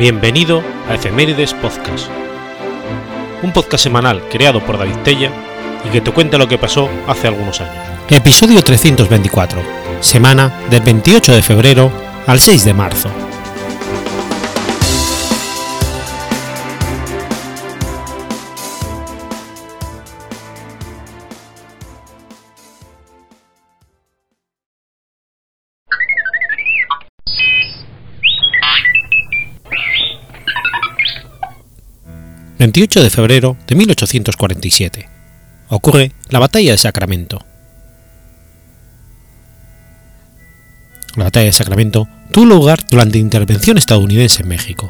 Bienvenido 0.00 0.62
a 0.88 0.94
Efemérides 0.94 1.52
Podcast, 1.52 2.08
un 3.42 3.52
podcast 3.52 3.84
semanal 3.84 4.26
creado 4.30 4.64
por 4.64 4.78
David 4.78 4.96
Tella 5.04 5.30
y 5.86 5.90
que 5.90 6.00
te 6.00 6.10
cuenta 6.10 6.38
lo 6.38 6.48
que 6.48 6.56
pasó 6.56 6.88
hace 7.06 7.28
algunos 7.28 7.60
años. 7.60 7.84
Episodio 8.08 8.62
324, 8.62 9.60
semana 10.00 10.58
del 10.70 10.80
28 10.80 11.34
de 11.34 11.42
febrero 11.42 11.92
al 12.26 12.40
6 12.40 12.64
de 12.64 12.72
marzo. 12.72 13.10
28 32.70 33.02
de 33.02 33.10
febrero 33.10 33.56
de 33.66 33.74
1847. 33.74 35.08
Ocurre 35.70 36.12
la 36.28 36.38
Batalla 36.38 36.70
de 36.70 36.78
Sacramento. 36.78 37.44
La 41.16 41.24
Batalla 41.24 41.46
de 41.46 41.52
Sacramento 41.52 42.06
tuvo 42.30 42.44
lugar 42.44 42.86
durante 42.88 43.18
la 43.18 43.22
intervención 43.22 43.76
estadounidense 43.76 44.42
en 44.42 44.48
México. 44.48 44.88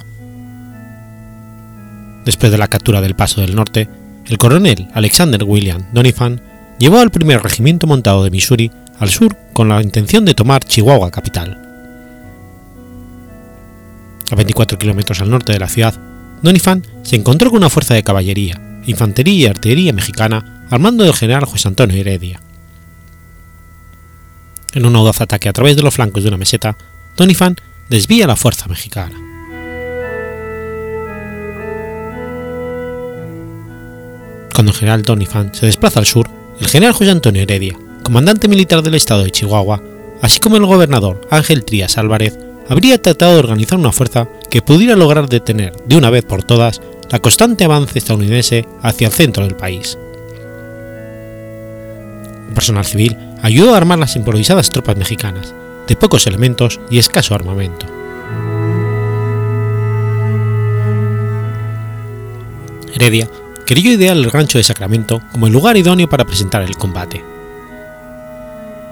Después 2.27 2.53
de 2.53 2.59
la 2.59 2.69
captura 2.69 3.01
del 3.01 3.17
Paso 3.17 3.41
del 3.41 3.57
Norte, 3.57 3.89
el 4.27 4.37
coronel 4.37 4.89
Alexander 4.93 5.43
William 5.43 5.87
Doniphan 5.95 6.43
llevó 6.79 6.99
al 6.99 7.11
primer 7.11 7.43
regimiento 7.43 7.87
montado 7.87 8.25
de 8.25 8.31
Missouri 8.31 8.71
al 8.99 9.09
sur 9.09 9.35
con 9.55 9.71
la 9.71 9.83
intención 9.83 10.27
de 10.27 10.35
tomar 10.35 10.63
Chihuahua 10.65 11.11
capital. 11.11 11.57
A 14.31 14.35
24 14.35 14.77
kilómetros 14.77 15.23
al 15.23 15.31
norte 15.31 15.55
de 15.55 15.59
la 15.59 15.69
ciudad 15.69 16.10
Doniphan 16.43 16.87
se 17.03 17.17
encontró 17.17 17.51
con 17.51 17.59
una 17.59 17.71
fuerza 17.71 17.95
de 17.95 18.03
caballería, 18.03 18.81
infantería 18.87 19.35
y 19.35 19.47
artillería 19.47 19.93
mexicana 19.93 20.67
al 20.71 20.81
mando 20.81 21.05
del 21.05 21.15
general 21.15 21.45
José 21.45 21.69
Antonio 21.69 21.97
Heredia. 21.97 22.41
En 24.73 24.87
un 24.87 24.97
audaz 24.97 25.21
ataque 25.21 25.49
a 25.49 25.53
través 25.53 25.77
de 25.77 25.83
los 25.83 25.95
flancos 25.95 26.23
de 26.23 26.29
una 26.29 26.39
meseta, 26.39 26.77
Doniphan 27.17 27.57
desvía 27.89 28.27
la 28.27 28.37
fuerza 28.37 28.69
mexicana. 28.69 29.17
Cuando 34.55 34.73
el 34.73 34.79
general 34.79 35.03
Doniphan 35.03 35.55
se 35.55 35.67
desplaza 35.67 35.99
al 35.99 36.07
sur, 36.07 36.31
el 36.61 36.69
general 36.69 36.95
José 36.95 37.11
Antonio 37.11 37.43
Heredia, 37.43 37.77
comandante 38.05 38.47
militar 38.47 38.83
del 38.83 38.95
estado 38.95 39.25
de 39.25 39.31
Chihuahua, 39.31 39.83
así 40.23 40.41
como 40.41 40.57
el 40.57 40.67
gobernador 40.67 41.27
Ángel 41.31 41.65
Trías 41.65 41.99
Álvarez, 41.99 42.39
habría 42.71 43.03
tratado 43.03 43.33
de 43.33 43.41
organizar 43.41 43.79
una 43.79 43.91
fuerza 43.91 44.29
que 44.49 44.63
pudiera 44.63 44.95
lograr 44.95 45.29
detener 45.29 45.75
de 45.85 45.97
una 45.97 46.09
vez 46.09 46.25
por 46.25 46.45
todas 46.45 46.81
la 47.11 47.19
constante 47.19 47.65
avance 47.65 47.99
estadounidense 47.99 48.65
hacia 48.81 49.09
el 49.09 49.13
centro 49.13 49.45
del 49.45 49.57
país. 49.57 49.99
El 52.49 52.55
personal 52.55 52.85
civil 52.85 53.17
ayudó 53.43 53.75
a 53.75 53.77
armar 53.77 53.99
las 53.99 54.15
improvisadas 54.15 54.71
tropas 54.71 54.97
mexicanas, 54.97 55.53
de 55.89 55.97
pocos 55.97 56.29
elementos 56.29 56.79
y 56.91 56.99
escaso 56.99 57.35
armamento. 57.35 57.87
Heredia 62.95 63.29
creyó 63.67 63.91
ideal 63.91 64.19
el 64.19 64.31
rancho 64.31 64.59
de 64.59 64.65
Sacramento 64.65 65.21
como 65.33 65.49
el 65.49 65.53
lugar 65.53 65.77
idóneo 65.77 66.09
para 66.09 66.25
presentar 66.25 66.63
el 66.63 66.77
combate. 66.77 67.25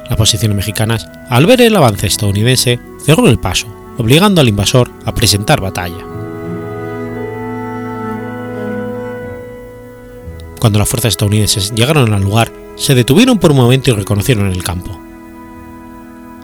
Las 0.08 0.16
posiciones 0.16 0.56
mexicanas, 0.56 1.08
al 1.28 1.46
ver 1.46 1.60
el 1.60 1.76
avance 1.76 2.06
estadounidense, 2.06 2.80
cerró 3.04 3.28
el 3.28 3.38
paso, 3.38 3.66
obligando 3.98 4.41
al 4.41 4.48
invasor 4.48 4.91
a 5.04 5.14
presentar 5.14 5.60
batalla. 5.60 6.04
Cuando 10.58 10.78
las 10.78 10.88
fuerzas 10.88 11.10
estadounidenses 11.10 11.72
llegaron 11.72 12.12
al 12.12 12.22
lugar, 12.22 12.52
se 12.76 12.94
detuvieron 12.94 13.38
por 13.38 13.50
un 13.50 13.58
momento 13.58 13.91
y 13.91 13.94
reconocieron 13.94 14.50
el 14.50 14.62
campo. 14.62 14.98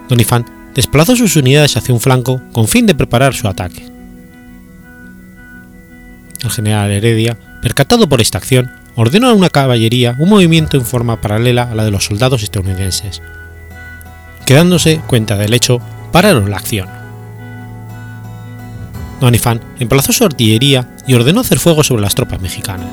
Doniphan 0.09 0.45
desplazó 0.75 1.17
sus 1.17 1.37
unidades 1.37 1.77
hacia 1.77 1.95
un 1.95 2.01
flanco 2.01 2.41
con 2.53 2.69
fin 2.69 2.87
de 2.87 2.95
preparar 2.95 3.35
su 3.35 3.49
ataque. 3.49 3.87
El 6.43 6.51
general 6.51 6.91
Heredia, 6.91 7.39
percatado 7.63 8.09
por 8.09 8.21
esta 8.21 8.39
acción, 8.39 8.71
ordenó 8.97 9.31
a 9.31 9.35
una 9.35 9.49
caballería 9.49 10.15
un 10.19 10.29
movimiento 10.29 10.77
en 10.77 10.85
forma 10.85 11.21
paralela 11.21 11.63
a 11.63 11.75
la 11.75 11.85
de 11.85 11.91
los 11.91 12.05
soldados 12.05 12.43
estadounidenses. 12.43 13.23
Quedándose 14.47 15.01
cuenta 15.07 15.37
del 15.37 15.55
hecho, 15.55 15.81
pararon 16.13 16.51
la 16.51 16.57
acción. 16.57 16.89
Doniphan 19.21 19.61
emplazó 19.79 20.13
su 20.13 20.25
artillería 20.25 20.89
y 21.07 21.15
ordenó 21.15 21.41
hacer 21.41 21.59
fuego 21.59 21.83
sobre 21.83 22.03
las 22.03 22.15
tropas 22.15 22.41
mexicanas. 22.41 22.91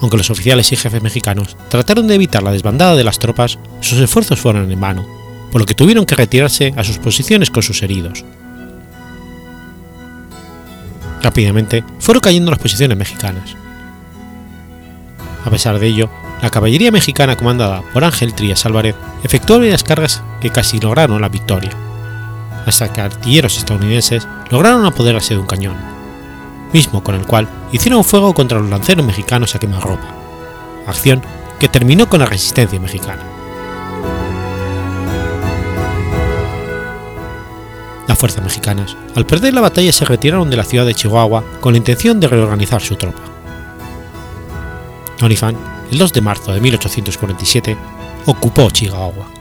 Aunque 0.00 0.16
los 0.16 0.30
oficiales 0.30 0.70
y 0.70 0.76
jefes 0.76 1.02
mexicanos 1.02 1.56
trataron 1.68 2.06
de 2.06 2.14
evitar 2.14 2.42
la 2.42 2.52
desbandada 2.52 2.94
de 2.94 3.02
las 3.02 3.18
tropas, 3.18 3.58
sus 3.80 3.98
esfuerzos 3.98 4.38
fueron 4.38 4.70
en 4.70 4.80
vano, 4.80 5.04
por 5.50 5.60
lo 5.60 5.66
que 5.66 5.74
tuvieron 5.74 6.06
que 6.06 6.14
retirarse 6.14 6.72
a 6.76 6.84
sus 6.84 6.98
posiciones 6.98 7.50
con 7.50 7.64
sus 7.64 7.82
heridos. 7.82 8.24
Rápidamente 11.20 11.82
fueron 11.98 12.20
cayendo 12.20 12.52
las 12.52 12.60
posiciones 12.60 12.96
mexicanas. 12.96 13.56
A 15.44 15.50
pesar 15.50 15.78
de 15.78 15.86
ello, 15.86 16.08
la 16.42 16.50
caballería 16.50 16.90
mexicana 16.90 17.36
comandada 17.36 17.82
por 17.92 18.04
Ángel 18.04 18.34
Trías 18.34 18.64
Álvarez 18.66 18.94
efectuó 19.22 19.58
varias 19.58 19.82
cargas 19.82 20.22
que 20.40 20.50
casi 20.50 20.78
lograron 20.78 21.20
la 21.20 21.28
victoria, 21.28 21.70
hasta 22.66 22.92
que 22.92 23.00
artilleros 23.00 23.56
estadounidenses 23.56 24.26
lograron 24.50 24.84
apoderarse 24.84 25.34
de 25.34 25.40
un 25.40 25.46
cañón, 25.46 25.76
mismo 26.72 27.02
con 27.02 27.14
el 27.14 27.26
cual 27.26 27.48
hicieron 27.72 28.04
fuego 28.04 28.34
contra 28.34 28.60
los 28.60 28.70
lanceros 28.70 29.04
mexicanos 29.04 29.54
a 29.54 29.58
quemarropa, 29.58 30.14
acción 30.86 31.22
que 31.58 31.68
terminó 31.68 32.08
con 32.08 32.20
la 32.20 32.26
resistencia 32.26 32.78
mexicana. 32.78 33.22
Las 38.06 38.18
fuerzas 38.18 38.42
mexicanas, 38.42 38.96
al 39.16 39.26
perder 39.26 39.52
la 39.52 39.60
batalla, 39.60 39.92
se 39.92 40.04
retiraron 40.04 40.48
de 40.48 40.56
la 40.56 40.64
ciudad 40.64 40.86
de 40.86 40.94
Chihuahua 40.94 41.44
con 41.60 41.72
la 41.72 41.78
intención 41.78 42.20
de 42.20 42.28
reorganizar 42.28 42.80
su 42.80 42.96
tropa. 42.96 43.27
Doniphan 45.18 45.56
el 45.90 45.98
2 45.98 46.12
de 46.12 46.20
marzo 46.20 46.52
de 46.52 46.60
1847, 46.60 47.76
ocupó 48.26 48.70
Chihuahua. 48.70 49.37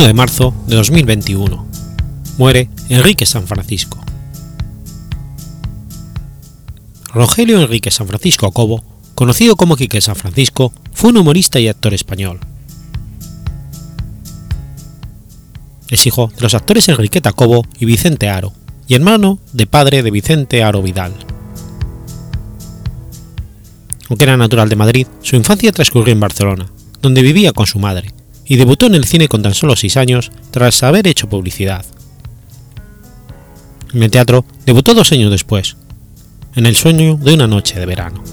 1 0.00 0.06
de 0.06 0.14
marzo 0.14 0.54
de 0.66 0.76
2021. 0.76 1.66
Muere 2.38 2.70
Enrique 2.88 3.26
San 3.26 3.46
Francisco. 3.46 4.02
Rogelio 7.12 7.60
Enrique 7.60 7.90
San 7.90 8.06
Francisco 8.06 8.50
Cobo, 8.50 8.82
conocido 9.14 9.56
como 9.56 9.76
Quique 9.76 10.00
San 10.00 10.16
Francisco, 10.16 10.72
fue 10.94 11.10
un 11.10 11.18
humorista 11.18 11.60
y 11.60 11.68
actor 11.68 11.92
español. 11.92 12.40
Es 15.90 16.06
hijo 16.06 16.32
de 16.34 16.40
los 16.40 16.54
actores 16.54 16.88
Enriqueta 16.88 17.32
Cobo 17.34 17.66
y 17.78 17.84
Vicente 17.84 18.30
Aro, 18.30 18.54
y 18.88 18.94
hermano 18.94 19.38
de 19.52 19.66
padre 19.66 20.02
de 20.02 20.10
Vicente 20.10 20.62
Aro 20.62 20.80
Vidal. 20.80 21.12
Aunque 24.08 24.24
era 24.24 24.38
natural 24.38 24.70
de 24.70 24.76
Madrid, 24.76 25.06
su 25.20 25.36
infancia 25.36 25.72
transcurrió 25.72 26.14
en 26.14 26.20
Barcelona, 26.20 26.72
donde 27.02 27.20
vivía 27.20 27.52
con 27.52 27.66
su 27.66 27.78
madre, 27.78 28.14
y 28.50 28.56
debutó 28.56 28.86
en 28.86 28.96
el 28.96 29.04
cine 29.04 29.28
con 29.28 29.42
tan 29.42 29.54
solo 29.54 29.76
6 29.76 29.96
años 29.96 30.32
tras 30.50 30.82
haber 30.82 31.06
hecho 31.06 31.28
publicidad. 31.28 31.86
En 33.94 34.02
el 34.02 34.10
teatro 34.10 34.44
debutó 34.66 34.92
dos 34.92 35.12
años 35.12 35.30
después, 35.30 35.76
en 36.56 36.66
El 36.66 36.74
sueño 36.74 37.16
de 37.16 37.32
una 37.32 37.46
noche 37.46 37.78
de 37.78 37.86
verano. 37.86 38.24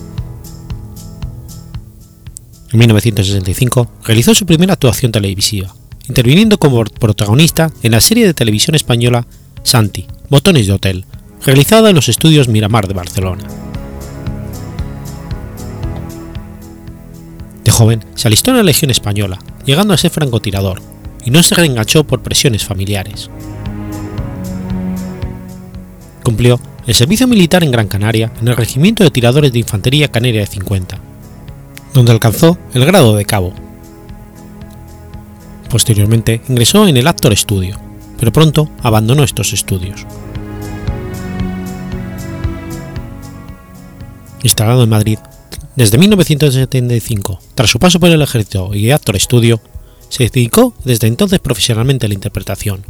En 2.73 2.79
1965 2.79 3.91
realizó 4.05 4.33
su 4.33 4.47
primera 4.47 4.73
actuación 4.73 5.11
televisiva, 5.11 5.75
interviniendo 6.09 6.57
como 6.57 6.83
protagonista 6.83 7.71
en 7.83 7.91
la 7.91 8.01
serie 8.01 8.25
de 8.25 8.33
televisión 8.33 8.73
española 8.73 9.27
Santi, 9.61 10.07
Botones 10.31 10.65
de 10.65 10.73
Hotel, 10.73 11.05
realizada 11.45 11.91
en 11.91 11.95
los 11.95 12.09
estudios 12.09 12.47
Miramar 12.47 12.87
de 12.87 12.95
Barcelona. 12.95 13.66
Joven 17.77 18.03
se 18.15 18.27
alistó 18.27 18.50
en 18.50 18.57
la 18.57 18.63
Legión 18.63 18.89
Española, 18.89 19.38
llegando 19.63 19.94
a 19.94 19.97
ser 19.97 20.09
francotirador, 20.09 20.81
y 21.24 21.29
no 21.29 21.44
se 21.44 21.53
reenganchó 21.53 22.03
por 22.06 22.24
presiones 22.24 22.65
familiares. 22.65 23.29
Cumplió 26.24 26.59
el 26.88 26.95
servicio 26.95 27.27
militar 27.27 27.63
en 27.63 27.71
Gran 27.71 27.88
Canaria 27.88 28.31
en 28.41 28.47
el 28.47 28.57
Regimiento 28.57 29.03
de 29.03 29.12
Tiradores 29.12 29.53
de 29.53 29.59
Infantería 29.59 30.07
Canaria 30.07 30.41
de 30.41 30.47
50, 30.47 30.97
donde 31.94 32.12
alcanzó 32.12 32.57
el 32.74 32.83
grado 32.83 33.15
de 33.15 33.25
cabo. 33.25 33.53
Posteriormente 35.69 36.41
ingresó 36.50 36.88
en 36.88 36.97
el 36.97 37.07
Actor 37.07 37.35
Studio, 37.38 37.77
pero 38.19 38.33
pronto 38.33 38.71
abandonó 38.81 39.23
estos 39.23 39.53
estudios. 39.53 40.03
Instalado 44.41 44.83
en 44.83 44.89
Madrid, 44.89 45.19
desde 45.77 46.00
1975, 46.00 47.39
tras 47.53 47.69
su 47.69 47.77
paso 47.77 48.00
por 48.00 48.09
el 48.09 48.24
ejército 48.24 48.74
y 48.74 48.89
Actor 48.89 49.19
Studio, 49.19 49.62
se 50.09 50.27
dedicó 50.27 50.74
desde 50.83 51.06
entonces 51.06 51.39
profesionalmente 51.39 52.07
a 52.07 52.09
la 52.09 52.15
interpretación, 52.15 52.83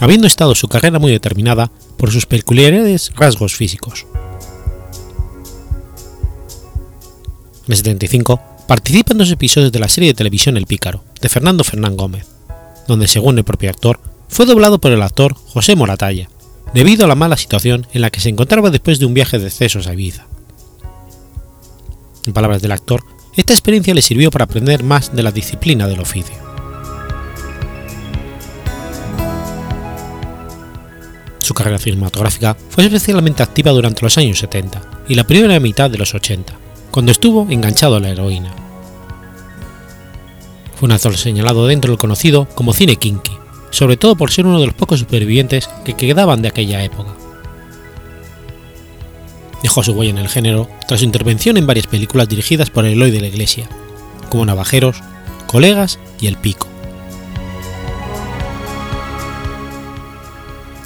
habiendo 0.00 0.26
estado 0.26 0.56
su 0.56 0.66
carrera 0.66 0.98
muy 0.98 1.12
determinada 1.12 1.70
por 1.96 2.10
sus 2.10 2.26
peculiares 2.26 3.12
rasgos 3.14 3.54
físicos. 3.54 4.04
En 7.66 7.72
el 7.72 7.76
75 7.76 8.40
participa 8.66 9.12
en 9.12 9.18
dos 9.18 9.30
episodios 9.30 9.70
de 9.70 9.78
la 9.78 9.88
serie 9.88 10.08
de 10.08 10.14
televisión 10.14 10.56
El 10.56 10.66
Pícaro, 10.66 11.04
de 11.20 11.28
Fernando 11.28 11.62
Fernán 11.62 11.96
Gómez, 11.96 12.26
donde 12.88 13.06
según 13.06 13.38
el 13.38 13.44
propio 13.44 13.70
actor, 13.70 14.00
fue 14.28 14.44
doblado 14.44 14.80
por 14.80 14.90
el 14.90 15.02
actor 15.02 15.36
José 15.36 15.76
Moratalla, 15.76 16.28
debido 16.74 17.04
a 17.04 17.08
la 17.08 17.14
mala 17.14 17.36
situación 17.36 17.86
en 17.92 18.00
la 18.00 18.10
que 18.10 18.18
se 18.18 18.28
encontraba 18.28 18.70
después 18.70 18.98
de 18.98 19.06
un 19.06 19.14
viaje 19.14 19.38
de 19.38 19.46
excesos 19.46 19.86
a 19.86 19.92
Ibiza. 19.92 20.26
En 22.26 22.32
palabras 22.32 22.62
del 22.62 22.72
actor, 22.72 23.04
esta 23.36 23.52
experiencia 23.52 23.94
le 23.94 24.02
sirvió 24.02 24.30
para 24.30 24.44
aprender 24.44 24.82
más 24.82 25.14
de 25.14 25.22
la 25.22 25.32
disciplina 25.32 25.86
del 25.86 26.00
oficio. 26.00 26.34
Su 31.40 31.52
carrera 31.52 31.78
cinematográfica 31.78 32.56
fue 32.70 32.84
especialmente 32.86 33.42
activa 33.42 33.72
durante 33.72 34.00
los 34.00 34.16
años 34.16 34.38
70 34.38 35.04
y 35.08 35.14
la 35.14 35.24
primera 35.24 35.60
mitad 35.60 35.90
de 35.90 35.98
los 35.98 36.14
80, 36.14 36.54
cuando 36.90 37.12
estuvo 37.12 37.46
enganchado 37.50 37.96
a 37.96 38.00
la 38.00 38.08
heroína. 38.08 38.54
Fue 40.76 40.86
un 40.86 40.92
actor 40.92 41.16
señalado 41.18 41.66
dentro 41.66 41.90
del 41.90 41.98
conocido 41.98 42.48
como 42.54 42.72
cine 42.72 42.96
kinky, 42.96 43.32
sobre 43.68 43.98
todo 43.98 44.16
por 44.16 44.30
ser 44.30 44.46
uno 44.46 44.58
de 44.58 44.66
los 44.66 44.74
pocos 44.74 45.00
supervivientes 45.00 45.68
que 45.84 45.94
quedaban 45.94 46.40
de 46.40 46.48
aquella 46.48 46.82
época. 46.82 47.23
Dejó 49.64 49.82
su 49.82 49.92
huella 49.92 50.10
en 50.10 50.18
el 50.18 50.28
género 50.28 50.68
tras 50.86 51.00
su 51.00 51.06
intervención 51.06 51.56
en 51.56 51.66
varias 51.66 51.86
películas 51.86 52.28
dirigidas 52.28 52.68
por 52.68 52.84
Eloy 52.84 53.10
de 53.10 53.22
la 53.22 53.28
Iglesia, 53.28 53.66
como 54.28 54.44
Navajeros, 54.44 54.98
Colegas 55.46 55.98
y 56.20 56.26
El 56.26 56.36
Pico. 56.36 56.68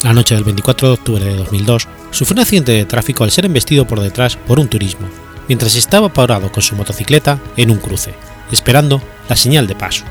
La 0.05 0.13
noche 0.13 0.37
del 0.37 0.45
24 0.45 0.87
de 0.87 0.95
octubre 0.95 1.25
de 1.25 1.35
2002 1.35 1.89
sufrió 2.13 2.35
un 2.35 2.43
accidente 2.43 2.71
de 2.71 2.85
tráfico 2.85 3.25
al 3.25 3.33
ser 3.33 3.47
embestido 3.47 3.85
por 3.85 3.99
detrás 3.99 4.37
por 4.37 4.61
un 4.61 4.69
turismo, 4.69 5.09
mientras 5.49 5.75
estaba 5.75 6.13
parado 6.13 6.53
con 6.53 6.63
su 6.63 6.77
motocicleta 6.77 7.41
en 7.57 7.73
un 7.73 7.79
cruce, 7.79 8.15
esperando 8.53 9.03
la 9.29 9.35
señal 9.35 9.67
de 9.67 9.75
paso. 9.75 10.05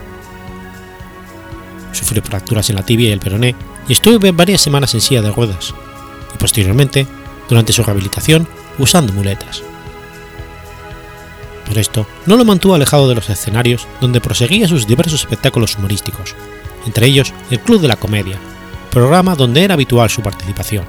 Sufrió 1.93 2.21
fracturas 2.21 2.69
en 2.69 2.75
la 2.75 2.83
tibia 2.83 3.07
y 3.07 3.13
el 3.13 3.21
peroné 3.21 3.55
y 3.87 3.93
estuvo 3.93 4.19
varias 4.33 4.59
semanas 4.59 4.93
en 4.93 4.99
silla 4.99 5.21
de 5.21 5.31
ruedas, 5.31 5.73
y 6.35 6.37
posteriormente, 6.37 7.07
durante 7.49 7.73
su 7.73 7.83
rehabilitación, 7.83 8.47
usando 8.77 9.13
muletas. 9.13 9.63
Pero 11.65 11.81
esto 11.81 12.07
no 12.25 12.37
lo 12.37 12.45
mantuvo 12.45 12.75
alejado 12.75 13.09
de 13.09 13.15
los 13.15 13.29
escenarios 13.29 13.87
donde 13.99 14.21
proseguía 14.21 14.67
sus 14.67 14.87
diversos 14.87 15.21
espectáculos 15.21 15.77
humorísticos, 15.77 16.35
entre 16.85 17.07
ellos 17.07 17.33
el 17.51 17.59
Club 17.59 17.81
de 17.81 17.89
la 17.89 17.97
Comedia, 17.97 18.37
programa 18.89 19.35
donde 19.35 19.63
era 19.63 19.73
habitual 19.73 20.09
su 20.09 20.21
participación. 20.21 20.85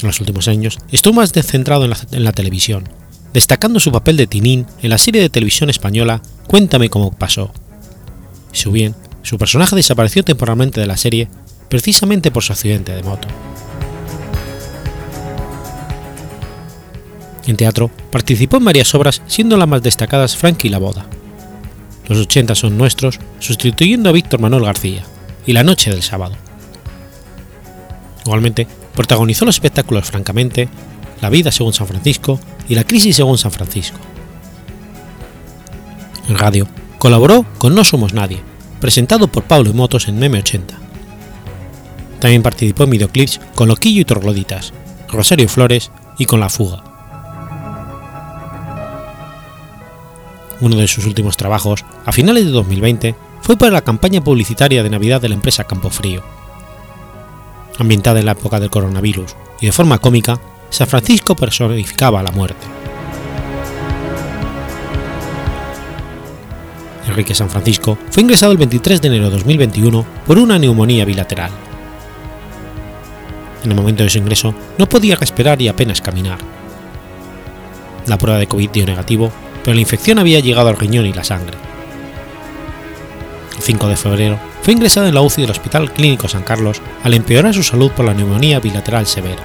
En 0.00 0.06
los 0.06 0.18
últimos 0.20 0.48
años 0.48 0.78
estuvo 0.90 1.14
más 1.14 1.32
centrado 1.32 1.84
en 1.84 1.90
la, 1.90 1.98
en 2.12 2.24
la, 2.24 2.32
televisión, 2.32 2.88
destacando 3.34 3.80
su 3.80 3.92
papel 3.92 4.16
de 4.16 4.26
Tinín 4.26 4.66
en 4.80 4.88
la 4.88 4.96
serie 4.96 5.20
de 5.20 5.28
televisión 5.28 5.68
española 5.68 6.22
Cuéntame 6.50 6.90
cómo 6.90 7.12
pasó. 7.12 7.52
Si 8.50 8.68
bien 8.70 8.96
su 9.22 9.38
personaje 9.38 9.76
desapareció 9.76 10.24
temporalmente 10.24 10.80
de 10.80 10.88
la 10.88 10.96
serie 10.96 11.28
precisamente 11.70 12.30
por 12.30 12.42
su 12.42 12.52
accidente 12.52 12.92
de 12.92 13.02
moto. 13.02 13.26
En 17.46 17.56
teatro 17.56 17.90
participó 18.10 18.58
en 18.58 18.66
varias 18.66 18.94
obras, 18.94 19.22
siendo 19.26 19.56
las 19.56 19.66
más 19.66 19.82
destacadas 19.82 20.36
Frankie 20.36 20.68
y 20.68 20.70
la 20.70 20.78
boda, 20.78 21.06
los 22.10 22.18
80 22.18 22.56
son 22.56 22.76
nuestros, 22.76 23.20
sustituyendo 23.38 24.08
a 24.08 24.12
Víctor 24.12 24.40
Manuel 24.40 24.64
García, 24.64 25.04
y 25.46 25.52
La 25.52 25.62
Noche 25.62 25.92
del 25.92 26.02
Sábado. 26.02 26.34
Igualmente, 28.26 28.66
protagonizó 28.96 29.44
los 29.44 29.54
espectáculos 29.54 30.10
Francamente, 30.10 30.68
La 31.20 31.30
Vida 31.30 31.52
según 31.52 31.72
San 31.72 31.86
Francisco 31.86 32.40
y 32.68 32.74
La 32.74 32.82
Crisis 32.82 33.14
según 33.14 33.38
San 33.38 33.52
Francisco. 33.52 33.98
En 36.28 36.36
radio, 36.36 36.66
colaboró 36.98 37.46
con 37.58 37.76
No 37.76 37.84
Somos 37.84 38.12
Nadie, 38.12 38.42
presentado 38.80 39.28
por 39.28 39.44
Pablo 39.44 39.72
Motos 39.72 40.08
en 40.08 40.18
Meme 40.18 40.40
80. 40.40 40.89
También 42.20 42.42
participó 42.42 42.84
en 42.84 42.90
videoclips 42.90 43.40
con 43.54 43.68
Loquillo 43.68 44.02
y 44.02 44.04
Torgloditas, 44.04 44.72
Rosario 45.08 45.48
Flores 45.48 45.90
y 46.18 46.26
con 46.26 46.38
La 46.38 46.50
Fuga. 46.50 46.84
Uno 50.60 50.76
de 50.76 50.86
sus 50.86 51.06
últimos 51.06 51.38
trabajos, 51.38 51.84
a 52.04 52.12
finales 52.12 52.44
de 52.44 52.50
2020, 52.50 53.14
fue 53.40 53.56
para 53.56 53.72
la 53.72 53.80
campaña 53.80 54.22
publicitaria 54.22 54.82
de 54.82 54.90
Navidad 54.90 55.20
de 55.22 55.30
la 55.30 55.34
empresa 55.34 55.64
Campofrío. 55.64 56.22
Ambientada 57.78 58.20
en 58.20 58.26
la 58.26 58.32
época 58.32 58.60
del 58.60 58.68
coronavirus 58.68 59.34
y 59.60 59.66
de 59.66 59.72
forma 59.72 59.98
cómica, 59.98 60.38
San 60.68 60.86
Francisco 60.86 61.34
personificaba 61.34 62.22
la 62.22 62.30
muerte. 62.30 62.66
Enrique 67.08 67.34
San 67.34 67.48
Francisco 67.48 67.96
fue 68.10 68.22
ingresado 68.22 68.52
el 68.52 68.58
23 68.58 69.00
de 69.00 69.08
enero 69.08 69.24
de 69.24 69.30
2021 69.30 70.04
por 70.26 70.38
una 70.38 70.58
neumonía 70.58 71.06
bilateral. 71.06 71.69
En 73.64 73.70
el 73.70 73.76
momento 73.76 74.02
de 74.02 74.10
su 74.10 74.18
ingreso 74.18 74.54
no 74.78 74.88
podía 74.88 75.16
respirar 75.16 75.60
y 75.60 75.68
apenas 75.68 76.00
caminar. 76.00 76.38
La 78.06 78.18
prueba 78.18 78.38
de 78.38 78.46
COVID 78.46 78.70
dio 78.70 78.86
negativo 78.86 79.30
pero 79.62 79.74
la 79.74 79.80
infección 79.80 80.18
había 80.18 80.40
llegado 80.40 80.68
al 80.68 80.76
riñón 80.76 81.06
y 81.06 81.12
la 81.12 81.24
sangre. 81.24 81.56
El 83.56 83.62
5 83.62 83.88
de 83.88 83.96
febrero 83.96 84.38
fue 84.62 84.74
ingresado 84.74 85.06
en 85.06 85.14
la 85.14 85.22
UCI 85.22 85.42
del 85.42 85.50
Hospital 85.50 85.92
Clínico 85.92 86.28
San 86.28 86.42
Carlos 86.42 86.80
al 87.02 87.14
empeorar 87.14 87.54
su 87.54 87.62
salud 87.62 87.90
por 87.92 88.06
la 88.06 88.14
neumonía 88.14 88.60
bilateral 88.60 89.06
severa. 89.06 89.42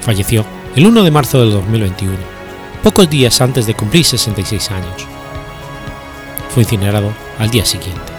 Falleció 0.00 0.44
el 0.76 0.86
1 0.86 1.02
de 1.02 1.10
marzo 1.10 1.40
del 1.40 1.50
2021, 1.50 2.14
pocos 2.82 3.10
días 3.10 3.40
antes 3.40 3.66
de 3.66 3.74
cumplir 3.74 4.04
66 4.04 4.70
años. 4.70 5.06
Fue 6.50 6.62
incinerado 6.62 7.12
al 7.38 7.50
día 7.50 7.64
siguiente. 7.64 8.15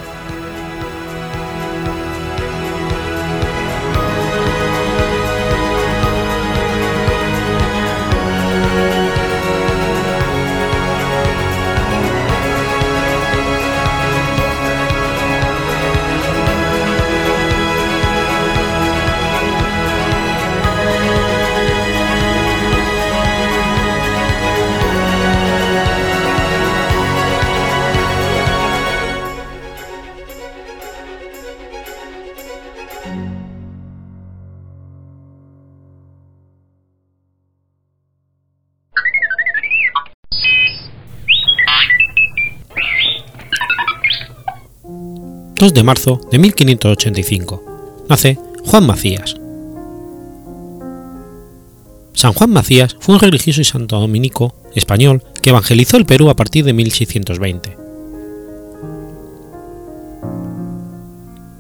2 45.60 45.74
de 45.74 45.82
marzo 45.82 46.22
de 46.30 46.38
1585. 46.38 48.06
Nace 48.08 48.38
Juan 48.64 48.86
Macías. 48.86 49.36
San 52.14 52.34
Juan 52.34 52.52
Macías 52.52 52.96
fue 53.00 53.16
un 53.16 53.22
religioso 53.22 53.62
y 53.62 53.64
santo 53.64 54.00
dominico 54.00 54.54
español 54.76 55.24
que 55.42 55.50
evangelizó 55.50 55.98
el 55.98 56.06
Perú 56.06 56.30
a 56.30 56.36
partir 56.36 56.64
de 56.64 56.74
1620. 56.74 57.76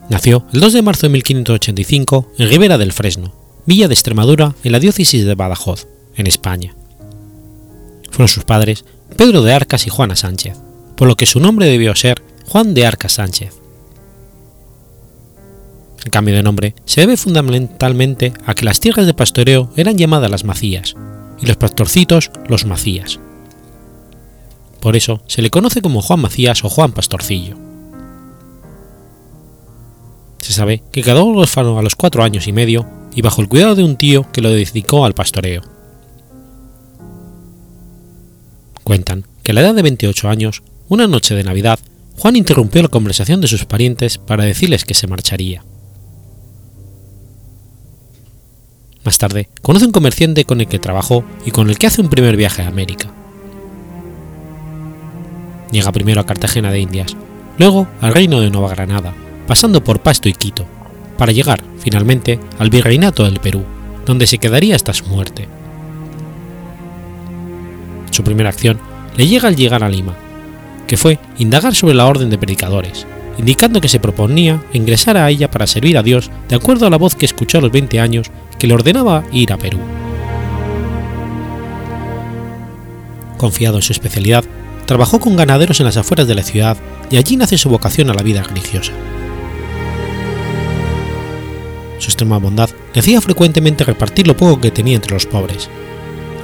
Nació 0.09 0.45
el 0.53 0.59
2 0.59 0.73
de 0.73 0.81
marzo 0.83 1.07
de 1.07 1.13
1585 1.13 2.33
en 2.37 2.49
Ribera 2.49 2.77
del 2.77 2.93
Fresno, 2.93 3.33
villa 3.65 3.87
de 3.87 3.95
Extremadura, 3.95 4.53
en 4.63 4.73
la 4.73 4.79
diócesis 4.79 5.25
de 5.25 5.33
Badajoz, 5.33 5.87
en 6.15 6.27
España. 6.27 6.75
Fueron 8.11 8.27
sus 8.27 8.43
padres 8.43 8.85
Pedro 9.17 9.41
de 9.41 9.53
Arcas 9.53 9.87
y 9.87 9.89
Juana 9.89 10.15
Sánchez, 10.15 10.55
por 10.95 11.07
lo 11.07 11.15
que 11.15 11.25
su 11.25 11.39
nombre 11.39 11.65
debió 11.65 11.95
ser 11.95 12.21
Juan 12.47 12.75
de 12.75 12.85
Arcas 12.85 13.13
Sánchez. 13.13 13.53
El 16.07 16.11
cambio 16.11 16.35
de 16.35 16.41
nombre 16.41 16.73
se 16.85 17.01
debe 17.01 17.17
fundamentalmente 17.17 18.31
a 18.45 18.53
que 18.53 18.63
las 18.63 18.79
tierras 18.79 19.05
de 19.05 19.13
pastoreo 19.13 19.69
eran 19.75 19.97
llamadas 19.97 20.31
las 20.31 20.45
Macías 20.45 20.95
y 21.41 21.45
los 21.47 21.57
pastorcitos 21.57 22.31
los 22.47 22.63
Macías. 22.63 23.19
Por 24.79 24.95
eso 24.95 25.21
se 25.27 25.41
le 25.41 25.49
conoce 25.49 25.81
como 25.81 26.01
Juan 26.01 26.21
Macías 26.21 26.63
o 26.63 26.69
Juan 26.69 26.93
Pastorcillo. 26.93 27.57
Se 30.39 30.53
sabe 30.53 30.81
que 30.93 31.03
quedó 31.03 31.25
huérfano 31.25 31.77
a 31.77 31.81
los 31.81 31.97
cuatro 31.97 32.23
años 32.23 32.47
y 32.47 32.53
medio 32.53 32.87
y 33.13 33.21
bajo 33.21 33.41
el 33.41 33.49
cuidado 33.49 33.75
de 33.75 33.83
un 33.83 33.97
tío 33.97 34.31
que 34.31 34.41
lo 34.41 34.49
dedicó 34.49 35.03
al 35.03 35.13
pastoreo. 35.13 35.61
Cuentan 38.85 39.25
que 39.43 39.51
a 39.51 39.55
la 39.55 39.59
edad 39.59 39.75
de 39.75 39.81
28 39.81 40.29
años, 40.29 40.63
una 40.87 41.05
noche 41.05 41.35
de 41.35 41.43
Navidad, 41.43 41.79
Juan 42.17 42.37
interrumpió 42.37 42.81
la 42.81 42.87
conversación 42.87 43.41
de 43.41 43.49
sus 43.49 43.65
parientes 43.65 44.17
para 44.17 44.45
decirles 44.45 44.85
que 44.85 44.93
se 44.93 45.07
marcharía. 45.07 45.65
Más 49.07 49.17
tarde, 49.17 49.47
conoce 49.61 49.85
un 49.85 49.93
comerciante 49.93 50.43
con 50.43 50.59
el 50.59 50.67
que 50.67 50.79
trabajó 50.79 51.23
y 51.45 51.51
con 51.51 51.69
el 51.69 51.77
que 51.77 51.87
hace 51.87 52.01
un 52.01 52.09
primer 52.09 52.35
viaje 52.35 52.61
a 52.61 52.67
América. 52.67 53.07
Llega 55.71 55.93
primero 55.93 56.19
a 56.19 56.25
Cartagena 56.25 56.73
de 56.73 56.81
Indias, 56.81 57.15
luego 57.57 57.87
al 58.01 58.13
reino 58.13 58.41
de 58.41 58.49
Nueva 58.49 58.67
Granada, 58.67 59.13
pasando 59.47 59.81
por 59.81 60.01
Pasto 60.01 60.27
y 60.27 60.33
Quito, 60.33 60.65
para 61.17 61.31
llegar, 61.31 61.63
finalmente, 61.79 62.37
al 62.59 62.69
virreinato 62.69 63.23
del 63.23 63.39
Perú, 63.39 63.63
donde 64.05 64.27
se 64.27 64.39
quedaría 64.39 64.75
hasta 64.75 64.93
su 64.93 65.05
muerte. 65.05 65.47
Su 68.11 68.25
primera 68.25 68.49
acción 68.49 68.77
le 69.15 69.25
llega 69.25 69.47
al 69.47 69.55
llegar 69.55 69.85
a 69.85 69.89
Lima, 69.89 70.15
que 70.85 70.97
fue 70.97 71.17
indagar 71.37 71.75
sobre 71.75 71.95
la 71.95 72.07
orden 72.07 72.29
de 72.29 72.37
predicadores, 72.37 73.07
indicando 73.37 73.81
que 73.81 73.89
se 73.89 73.99
proponía 73.99 74.61
ingresar 74.73 75.17
a 75.17 75.29
ella 75.29 75.49
para 75.51 75.67
servir 75.67 75.97
a 75.97 76.03
Dios 76.03 76.31
de 76.49 76.55
acuerdo 76.55 76.87
a 76.87 76.89
la 76.89 76.97
voz 76.97 77.15
que 77.15 77.25
escuchó 77.25 77.59
a 77.59 77.61
los 77.61 77.71
20 77.71 77.99
años 77.99 78.31
que 78.57 78.67
le 78.67 78.73
ordenaba 78.73 79.23
ir 79.31 79.51
a 79.53 79.57
Perú. 79.57 79.79
Confiado 83.37 83.77
en 83.77 83.83
su 83.83 83.93
especialidad, 83.93 84.43
trabajó 84.85 85.19
con 85.19 85.35
ganaderos 85.35 85.79
en 85.79 85.85
las 85.85 85.97
afueras 85.97 86.27
de 86.27 86.35
la 86.35 86.43
ciudad 86.43 86.77
y 87.11 87.17
allí 87.17 87.37
nace 87.37 87.57
su 87.57 87.69
vocación 87.69 88.09
a 88.09 88.13
la 88.13 88.23
vida 88.23 88.41
religiosa. 88.41 88.93
Su 91.99 92.09
extrema 92.09 92.37
bondad 92.37 92.69
le 92.93 92.99
hacía 92.99 93.21
frecuentemente 93.21 93.83
repartir 93.83 94.27
lo 94.27 94.37
poco 94.37 94.61
que 94.61 94.71
tenía 94.71 94.95
entre 94.95 95.13
los 95.13 95.25
pobres. 95.25 95.69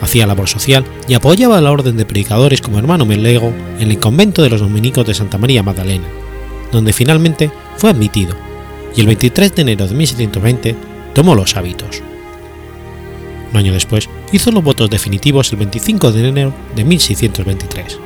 Hacía 0.01 0.27
labor 0.27 0.50
social 0.50 0.83
y 1.07 1.13
apoyaba 1.13 1.57
a 1.57 1.62
la 1.62 1.71
orden 1.71 1.95
de 1.95 2.05
predicadores 2.05 2.62
como 2.62 2.77
hermano 2.77 3.05
Melego 3.05 3.53
en 3.79 3.89
el 3.89 4.00
convento 4.00 4.43
de 4.43 4.50
los 4.50 4.59
dominicos 4.59 5.07
de 5.07 5.13
Santa 5.13 5.38
María 5.38 5.63
Magdalena, 5.63 6.05
donde 6.74 6.92
finalmente 6.92 7.51
fue 7.77 7.89
admitido, 7.89 8.36
y 8.96 9.01
el 9.01 9.08
23 9.08 9.56
de 9.56 9.62
enero 9.62 9.88
de 9.88 9.96
1720 9.96 10.75
tomó 11.13 11.36
los 11.36 11.56
hábitos. 11.56 12.01
Un 13.51 13.58
año 13.58 13.74
después 13.74 14.10
hizo 14.32 14.51
los 14.51 14.63
votos 14.63 14.89
definitivos 14.89 15.51
el 15.51 15.60
25 15.60 16.12
de 16.12 16.27
enero 16.27 16.53
de 16.75 16.84
1623. 16.84 18.00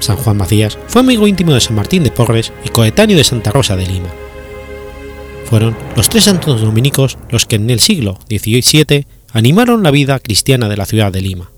San 0.00 0.16
Juan 0.16 0.36
Macías 0.36 0.78
fue 0.86 1.00
amigo 1.00 1.26
íntimo 1.26 1.52
de 1.52 1.60
San 1.60 1.76
Martín 1.76 2.02
de 2.02 2.10
Porres 2.10 2.52
y 2.64 2.68
coetáneo 2.68 3.16
de 3.16 3.24
Santa 3.24 3.50
Rosa 3.50 3.76
de 3.76 3.86
Lima. 3.86 4.08
Fueron 5.44 5.76
los 5.96 6.08
tres 6.08 6.24
santos 6.24 6.60
dominicos 6.60 7.16
los 7.30 7.46
que 7.46 7.56
en 7.56 7.70
el 7.70 7.80
siglo 7.80 8.18
XVII 8.28 9.06
animaron 9.32 9.82
la 9.82 9.90
vida 9.90 10.18
cristiana 10.18 10.68
de 10.68 10.76
la 10.76 10.86
ciudad 10.86 11.12
de 11.12 11.22
Lima. 11.22 11.50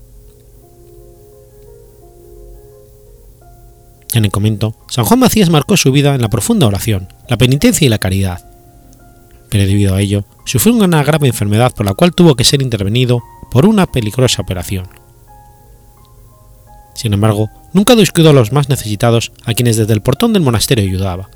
En 4.13 4.25
el 4.25 4.31
comento, 4.31 4.75
San 4.87 5.05
Juan 5.05 5.19
Macías 5.19 5.49
marcó 5.49 5.77
su 5.77 5.91
vida 5.91 6.13
en 6.15 6.21
la 6.21 6.29
profunda 6.29 6.67
oración, 6.67 7.07
la 7.29 7.37
penitencia 7.37 7.85
y 7.85 7.89
la 7.89 7.97
caridad. 7.97 8.45
Pero 9.49 9.65
debido 9.65 9.95
a 9.95 10.01
ello, 10.01 10.25
sufrió 10.45 10.75
una 10.75 11.03
grave 11.03 11.27
enfermedad 11.27 11.73
por 11.73 11.85
la 11.85 11.93
cual 11.93 12.13
tuvo 12.13 12.35
que 12.35 12.43
ser 12.43 12.61
intervenido 12.61 13.21
por 13.51 13.65
una 13.65 13.85
peligrosa 13.85 14.41
operación. 14.41 14.87
Sin 16.93 17.13
embargo, 17.13 17.49
nunca 17.73 17.95
descuidó 17.95 18.31
a 18.31 18.33
los 18.33 18.51
más 18.51 18.69
necesitados 18.69 19.31
a 19.45 19.53
quienes 19.53 19.77
desde 19.77 19.93
el 19.93 20.01
portón 20.01 20.33
del 20.33 20.43
monasterio 20.43 20.83
ayudaba. 20.83 21.29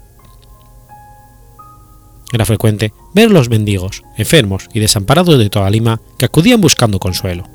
Era 2.34 2.46
frecuente 2.46 2.91
ver 3.13 3.32
los 3.32 3.50
mendigos, 3.50 4.03
enfermos 4.17 4.70
y 4.74 4.79
desamparados 4.79 5.38
de 5.38 5.50
toda 5.50 5.70
Lima 5.70 6.01
que 6.20 6.25
acudían 6.25 6.60
buscando 6.60 7.00
consuelo. 7.00 7.54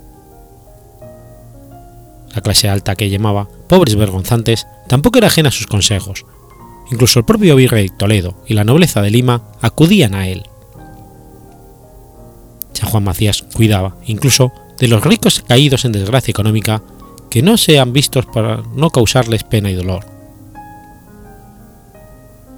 La 2.35 2.43
clase 2.43 2.69
alta 2.69 2.97
que 2.97 3.11
llamaba 3.11 3.49
pobres 3.69 3.97
vergonzantes 3.97 4.67
tampoco 4.89 5.19
era 5.19 5.29
ajena 5.29 5.49
a 5.49 5.53
sus 5.53 5.67
consejos. 5.67 6.25
Incluso 6.91 7.19
el 7.19 7.25
propio 7.25 7.57
virrey 7.57 7.89
Toledo 7.89 8.43
y 8.47 8.55
la 8.55 8.65
nobleza 8.65 9.03
de 9.03 9.11
Lima 9.11 9.43
acudían 9.61 10.15
a 10.15 10.29
él. 10.29 10.45
San 12.73 12.89
Juan 12.89 13.05
Macías 13.05 13.43
cuidaba, 13.55 13.97
incluso, 14.07 14.53
de 14.79 14.89
los 14.89 15.05
ricos 15.05 15.45
caídos 15.47 15.85
en 15.85 15.93
desgracia 15.93 16.33
económica 16.33 16.83
que 17.31 17.43
no 17.43 17.57
sean 17.57 17.93
vistos 17.93 18.27
para 18.27 18.63
no 18.75 18.91
causarles 18.91 19.45
pena 19.45 19.71
y 19.71 19.75
dolor. 19.75 20.07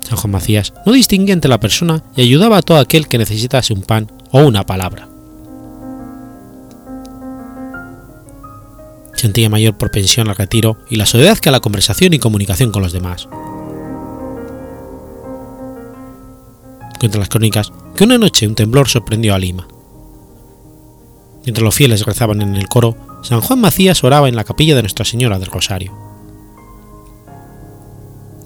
San 0.01 0.17
Juan 0.17 0.33
Macías 0.33 0.73
no 0.87 0.93
distinguía 0.93 1.35
entre 1.35 1.49
la 1.49 1.61
persona 1.61 2.03
y 2.17 2.23
ayudaba 2.23 2.59
a 2.59 2.63
todo 2.63 2.79
aquel 2.79 3.09
que 3.09 3.19
necesitase 3.19 3.73
un 3.73 3.83
pan 3.83 4.11
o 4.31 4.41
una 4.41 4.65
palabra. 4.65 5.12
Sentía 9.23 9.49
mayor 9.49 9.79
propensión 9.79 10.29
al 10.29 10.35
retiro 10.35 10.79
y 10.91 10.97
la 10.97 11.07
soledad 11.07 11.39
que 11.39 11.49
a 11.49 11.53
la 11.53 11.61
conversación 11.61 12.13
y 12.13 12.19
comunicación 12.19 12.73
con 12.73 12.83
los 12.83 12.93
demás. 12.93 13.29
Cuentan 16.99 17.21
las 17.21 17.29
crónicas 17.29 17.73
que 17.95 18.03
una 18.03 18.19
noche 18.19 18.49
un 18.49 18.57
temblor 18.57 18.89
sorprendió 18.89 19.33
a 19.33 19.39
Lima. 19.39 19.69
Mientras 21.45 21.63
los 21.63 21.73
fieles 21.73 22.05
rezaban 22.05 22.43
en 22.43 22.57
el 22.57 22.67
coro, 22.67 22.97
San 23.23 23.41
Juan 23.41 23.61
Macías 23.61 24.03
oraba 24.03 24.29
en 24.29 24.35
la 24.35 24.43
capilla 24.43 24.75
de 24.75 24.83
Nuestra 24.83 25.05
Señora 25.05 25.39
del 25.39 25.53
Rosario. 25.53 25.97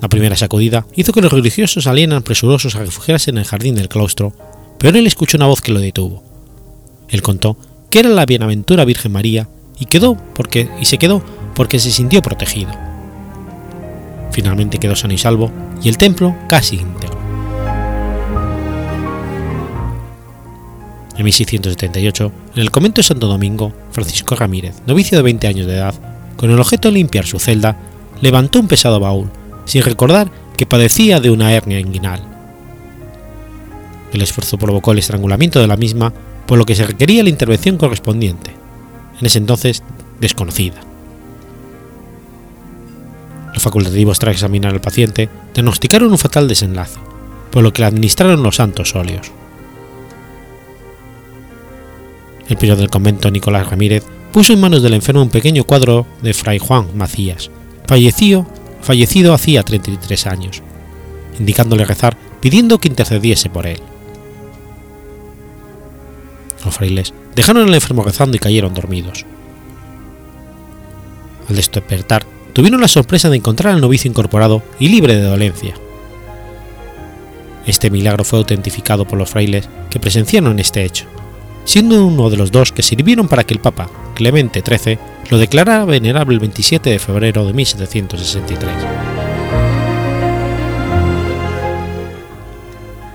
La 0.02 0.10
primera 0.10 0.36
sacudida 0.36 0.86
hizo 0.94 1.14
que 1.14 1.22
los 1.22 1.32
religiosos 1.32 1.84
salieran 1.84 2.22
presurosos 2.22 2.76
a 2.76 2.80
refugiarse 2.80 3.30
en 3.30 3.38
el 3.38 3.46
jardín 3.46 3.76
del 3.76 3.88
claustro, 3.88 4.34
pero 4.78 4.98
él 4.98 5.06
escuchó 5.06 5.38
una 5.38 5.46
voz 5.46 5.62
que 5.62 5.72
lo 5.72 5.80
detuvo. 5.80 6.22
Él 7.08 7.22
contó 7.22 7.56
que 7.88 8.00
era 8.00 8.10
la 8.10 8.26
bienaventura 8.26 8.84
Virgen 8.84 9.12
María 9.12 9.48
y 9.78 9.86
quedó 9.86 10.16
porque 10.34 10.68
y 10.80 10.86
se 10.86 10.98
quedó 10.98 11.22
porque 11.54 11.78
se 11.78 11.90
sintió 11.90 12.22
protegido. 12.22 12.70
Finalmente 14.32 14.78
quedó 14.78 14.94
sano 14.96 15.14
y 15.14 15.18
salvo 15.18 15.50
y 15.82 15.88
el 15.88 15.98
templo 15.98 16.34
casi 16.48 16.76
íntegro. 16.76 17.16
En 21.16 21.24
1678, 21.24 22.32
en 22.54 22.60
el 22.60 22.70
convento 22.70 23.00
de 23.00 23.06
Santo 23.06 23.26
Domingo, 23.26 23.72
Francisco 23.90 24.34
Ramírez, 24.36 24.82
novicio 24.86 25.16
de 25.16 25.22
20 25.22 25.46
años 25.46 25.66
de 25.66 25.76
edad, 25.76 25.94
con 26.36 26.50
el 26.50 26.60
objeto 26.60 26.88
de 26.88 26.94
limpiar 26.94 27.24
su 27.24 27.38
celda, 27.38 27.78
levantó 28.20 28.60
un 28.60 28.68
pesado 28.68 29.00
baúl, 29.00 29.30
sin 29.64 29.82
recordar 29.82 30.30
que 30.58 30.66
padecía 30.66 31.18
de 31.18 31.30
una 31.30 31.52
hernia 31.54 31.80
inguinal. 31.80 32.22
El 34.12 34.20
esfuerzo 34.20 34.58
provocó 34.58 34.92
el 34.92 34.98
estrangulamiento 34.98 35.58
de 35.58 35.66
la 35.66 35.78
misma, 35.78 36.12
por 36.46 36.58
lo 36.58 36.66
que 36.66 36.74
se 36.74 36.86
requería 36.86 37.22
la 37.22 37.30
intervención 37.30 37.78
correspondiente, 37.78 38.52
en 39.18 39.26
ese 39.26 39.38
entonces 39.38 39.82
desconocida. 40.20 40.80
Los 43.52 43.62
facultativos 43.62 44.18
tras 44.18 44.34
examinar 44.34 44.72
al 44.72 44.80
paciente 44.80 45.28
diagnosticaron 45.54 46.12
un 46.12 46.18
fatal 46.18 46.46
desenlace, 46.46 46.98
por 47.50 47.62
lo 47.62 47.72
que 47.72 47.82
le 47.82 47.88
administraron 47.88 48.42
los 48.42 48.56
santos 48.56 48.94
óleos. 48.94 49.32
El 52.48 52.56
prior 52.56 52.76
del 52.76 52.90
convento 52.90 53.30
Nicolás 53.30 53.68
Ramírez 53.68 54.04
puso 54.30 54.52
en 54.52 54.60
manos 54.60 54.82
del 54.82 54.94
enfermo 54.94 55.22
un 55.22 55.30
pequeño 55.30 55.64
cuadro 55.64 56.06
de 56.22 56.34
Fray 56.34 56.58
Juan 56.58 56.88
Macías, 56.94 57.50
fallecido, 57.86 58.46
fallecido 58.82 59.32
hacía 59.32 59.62
33 59.62 60.26
años, 60.26 60.62
indicándole 61.38 61.84
rezar 61.84 62.16
pidiendo 62.40 62.78
que 62.78 62.88
intercediese 62.88 63.50
por 63.50 63.66
él. 63.66 63.80
Los 66.64 66.74
frailes 66.74 67.14
dejaron 67.36 67.68
al 67.68 67.74
enfermo 67.74 68.02
rezando 68.02 68.36
y 68.36 68.40
cayeron 68.40 68.72
dormidos. 68.72 69.26
Al 71.48 71.54
despertar, 71.54 72.26
tuvieron 72.54 72.80
la 72.80 72.88
sorpresa 72.88 73.28
de 73.28 73.36
encontrar 73.36 73.74
al 73.74 73.80
novicio 73.80 74.10
incorporado 74.10 74.62
y 74.80 74.88
libre 74.88 75.14
de 75.14 75.22
dolencia. 75.22 75.74
Este 77.66 77.90
milagro 77.90 78.24
fue 78.24 78.38
autentificado 78.38 79.06
por 79.06 79.18
los 79.18 79.28
frailes 79.28 79.68
que 79.90 80.00
presenciaron 80.00 80.58
este 80.58 80.84
hecho, 80.84 81.04
siendo 81.66 82.06
uno 82.06 82.30
de 82.30 82.38
los 82.38 82.50
dos 82.50 82.72
que 82.72 82.82
sirvieron 82.82 83.28
para 83.28 83.44
que 83.44 83.52
el 83.52 83.60
Papa 83.60 83.90
Clemente 84.14 84.62
XIII 84.66 84.98
lo 85.30 85.36
declarara 85.36 85.84
venerable 85.84 86.34
el 86.34 86.40
27 86.40 86.88
de 86.88 86.98
febrero 86.98 87.44
de 87.44 87.52
1763. 87.52 88.70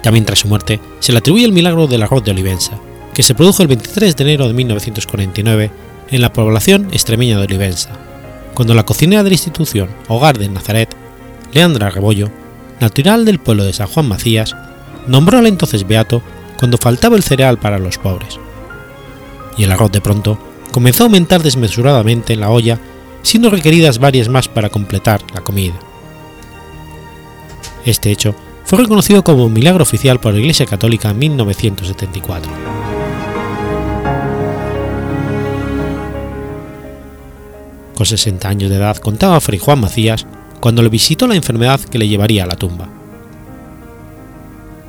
También 0.03 0.25
tras 0.25 0.39
su 0.39 0.47
muerte 0.47 0.79
se 0.99 1.11
le 1.11 1.17
atribuye 1.17 1.45
el 1.45 1.53
milagro 1.53 1.87
del 1.87 2.03
arroz 2.03 2.23
de 2.23 2.31
Olivenza, 2.31 2.77
que 3.13 3.23
se 3.23 3.35
produjo 3.35 3.61
el 3.61 3.67
23 3.67 4.15
de 4.15 4.23
enero 4.23 4.47
de 4.47 4.53
1949 4.53 5.71
en 6.09 6.21
la 6.21 6.33
población 6.33 6.87
extremeña 6.91 7.37
de 7.37 7.43
Olivenza, 7.43 7.91
cuando 8.53 8.73
la 8.73 8.83
cocinera 8.83 9.23
de 9.23 9.29
la 9.29 9.35
institución 9.35 9.89
Hogar 10.07 10.37
de 10.37 10.49
Nazaret, 10.49 10.95
Leandra 11.53 11.89
Rebollo, 11.89 12.29
natural 12.79 13.25
del 13.25 13.39
pueblo 13.39 13.63
de 13.63 13.73
San 13.73 13.87
Juan 13.87 14.07
Macías, 14.07 14.55
nombró 15.07 15.37
al 15.39 15.47
entonces 15.47 15.87
beato 15.87 16.21
cuando 16.57 16.77
faltaba 16.77 17.15
el 17.15 17.23
cereal 17.23 17.57
para 17.57 17.79
los 17.79 17.97
pobres. 17.97 18.39
Y 19.57 19.63
el 19.63 19.71
arroz 19.71 19.91
de 19.91 20.01
pronto 20.01 20.37
comenzó 20.71 21.03
a 21.03 21.07
aumentar 21.07 21.43
desmesuradamente 21.43 22.33
en 22.33 22.39
la 22.39 22.49
olla, 22.49 22.79
siendo 23.23 23.49
requeridas 23.49 23.99
varias 23.99 24.29
más 24.29 24.47
para 24.47 24.69
completar 24.69 25.21
la 25.33 25.41
comida. 25.41 25.75
Este 27.85 28.11
hecho 28.11 28.35
fue 28.63 28.79
reconocido 28.79 29.23
como 29.23 29.45
un 29.45 29.53
milagro 29.53 29.83
oficial 29.83 30.19
por 30.19 30.33
la 30.33 30.39
Iglesia 30.39 30.65
Católica 30.65 31.09
en 31.09 31.19
1974. 31.19 32.80
Con 38.01 38.07
60 38.07 38.49
años 38.49 38.71
de 38.71 38.77
edad 38.77 38.97
contaba 38.97 39.39
Fray 39.39 39.59
Juan 39.59 39.79
Macías 39.79 40.25
cuando 40.59 40.81
le 40.81 40.89
visitó 40.89 41.27
la 41.27 41.35
enfermedad 41.35 41.79
que 41.79 41.99
le 41.99 42.07
llevaría 42.07 42.45
a 42.45 42.47
la 42.47 42.55
tumba. 42.55 42.89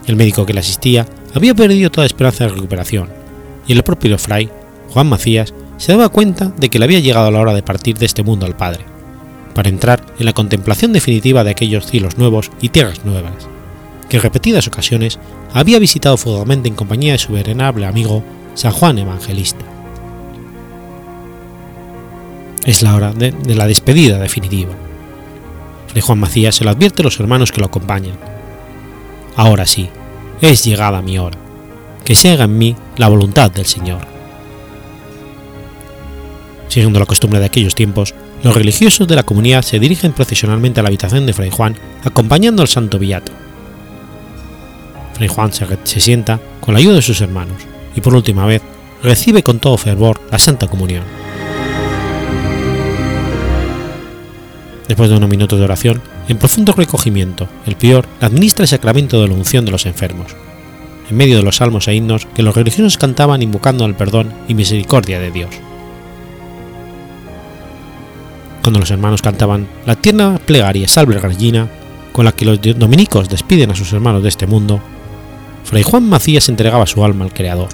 El 0.06 0.16
médico 0.16 0.46
que 0.46 0.54
le 0.54 0.60
asistía 0.60 1.06
había 1.34 1.54
perdido 1.54 1.90
toda 1.90 2.06
esperanza 2.06 2.44
de 2.44 2.54
recuperación, 2.54 3.10
y 3.66 3.74
el 3.74 3.82
propio 3.82 4.16
fray, 4.16 4.48
Juan 4.88 5.10
Macías, 5.10 5.52
se 5.76 5.92
daba 5.92 6.08
cuenta 6.08 6.54
de 6.56 6.70
que 6.70 6.78
le 6.78 6.86
había 6.86 7.00
llegado 7.00 7.30
la 7.30 7.40
hora 7.40 7.52
de 7.52 7.62
partir 7.62 7.98
de 7.98 8.06
este 8.06 8.22
mundo 8.22 8.46
al 8.46 8.56
Padre, 8.56 8.86
para 9.54 9.68
entrar 9.68 10.02
en 10.18 10.24
la 10.24 10.32
contemplación 10.32 10.94
definitiva 10.94 11.44
de 11.44 11.50
aquellos 11.50 11.84
cielos 11.84 12.16
nuevos 12.16 12.50
y 12.62 12.70
tierras 12.70 13.04
nuevas, 13.04 13.46
que 14.08 14.16
en 14.16 14.22
repetidas 14.22 14.68
ocasiones 14.68 15.18
había 15.52 15.78
visitado 15.78 16.16
fugazmente 16.16 16.70
en 16.70 16.76
compañía 16.76 17.12
de 17.12 17.18
su 17.18 17.34
venerable 17.34 17.84
amigo 17.84 18.24
San 18.54 18.72
Juan 18.72 18.98
Evangelista. 18.98 19.71
Es 22.64 22.82
la 22.82 22.94
hora 22.94 23.12
de, 23.12 23.32
la 23.54 23.66
despedida 23.66 24.18
definitiva. 24.18 24.72
Fray 25.88 26.00
Juan 26.00 26.20
Macías 26.20 26.54
se 26.54 26.64
lo 26.64 26.70
advierte 26.70 27.02
a 27.02 27.04
los 27.04 27.18
hermanos 27.18 27.50
que 27.50 27.60
lo 27.60 27.66
acompañan. 27.66 28.16
Ahora 29.36 29.66
sí, 29.66 29.88
es 30.40 30.64
llegada 30.64 31.02
mi 31.02 31.18
hora, 31.18 31.38
que 32.04 32.14
se 32.14 32.30
haga 32.30 32.44
en 32.44 32.56
mí 32.56 32.76
la 32.96 33.08
voluntad 33.08 33.50
del 33.50 33.66
Señor. 33.66 34.06
Siguiendo 36.68 37.00
la 37.00 37.06
costumbre 37.06 37.40
de 37.40 37.46
aquellos 37.46 37.74
tiempos, 37.74 38.14
los 38.42 38.54
religiosos 38.54 39.08
de 39.08 39.16
la 39.16 39.24
comunidad 39.24 39.62
se 39.62 39.78
dirigen 39.78 40.12
procesionalmente 40.12 40.80
a 40.80 40.82
la 40.82 40.88
habitación 40.88 41.26
de 41.26 41.32
Fray 41.32 41.50
Juan, 41.50 41.76
acompañando 42.04 42.62
al 42.62 42.68
santo 42.68 42.98
Viato. 42.98 43.32
Fray 45.14 45.28
Juan 45.28 45.52
se 45.52 46.00
sienta 46.00 46.40
con 46.60 46.74
la 46.74 46.80
ayuda 46.80 46.94
de 46.94 47.02
sus 47.02 47.20
hermanos 47.20 47.62
y 47.94 48.00
por 48.00 48.14
última 48.14 48.46
vez 48.46 48.62
recibe 49.02 49.42
con 49.42 49.58
todo 49.58 49.76
fervor 49.76 50.20
la 50.30 50.38
Santa 50.38 50.68
Comunión. 50.68 51.21
Después 54.92 55.08
de 55.08 55.16
unos 55.16 55.30
minutos 55.30 55.58
de 55.58 55.64
oración, 55.64 56.02
en 56.28 56.36
profundo 56.36 56.74
recogimiento, 56.74 57.48
el 57.64 57.76
prior 57.76 58.04
administra 58.20 58.64
el 58.64 58.68
sacramento 58.68 59.22
de 59.22 59.28
la 59.28 59.32
unción 59.32 59.64
de 59.64 59.70
los 59.70 59.86
enfermos, 59.86 60.36
en 61.08 61.16
medio 61.16 61.38
de 61.38 61.42
los 61.42 61.56
salmos 61.56 61.88
e 61.88 61.94
himnos 61.94 62.26
que 62.26 62.42
los 62.42 62.54
religiosos 62.54 62.98
cantaban 62.98 63.40
invocando 63.40 63.86
al 63.86 63.96
perdón 63.96 64.34
y 64.48 64.54
misericordia 64.54 65.18
de 65.18 65.30
Dios. 65.30 65.48
Cuando 68.60 68.80
los 68.80 68.90
hermanos 68.90 69.22
cantaban 69.22 69.66
la 69.86 69.96
tierna 69.96 70.38
plegaria 70.44 70.86
Salve 70.88 71.18
Regina, 71.18 71.70
con 72.12 72.26
la 72.26 72.32
que 72.32 72.44
los 72.44 72.60
dominicos 72.60 73.30
despiden 73.30 73.70
a 73.70 73.74
sus 73.74 73.94
hermanos 73.94 74.22
de 74.22 74.28
este 74.28 74.46
mundo, 74.46 74.78
Fray 75.64 75.84
Juan 75.84 76.06
Macías 76.06 76.50
entregaba 76.50 76.86
su 76.86 77.02
alma 77.02 77.24
al 77.24 77.32
Creador. 77.32 77.70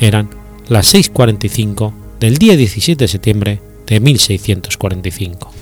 Eran 0.00 0.30
las 0.66 0.92
6.45 0.92 1.92
del 2.18 2.38
día 2.38 2.56
17 2.56 3.04
de 3.04 3.06
septiembre 3.06 3.60
de 3.86 4.00
1645. 4.00 5.59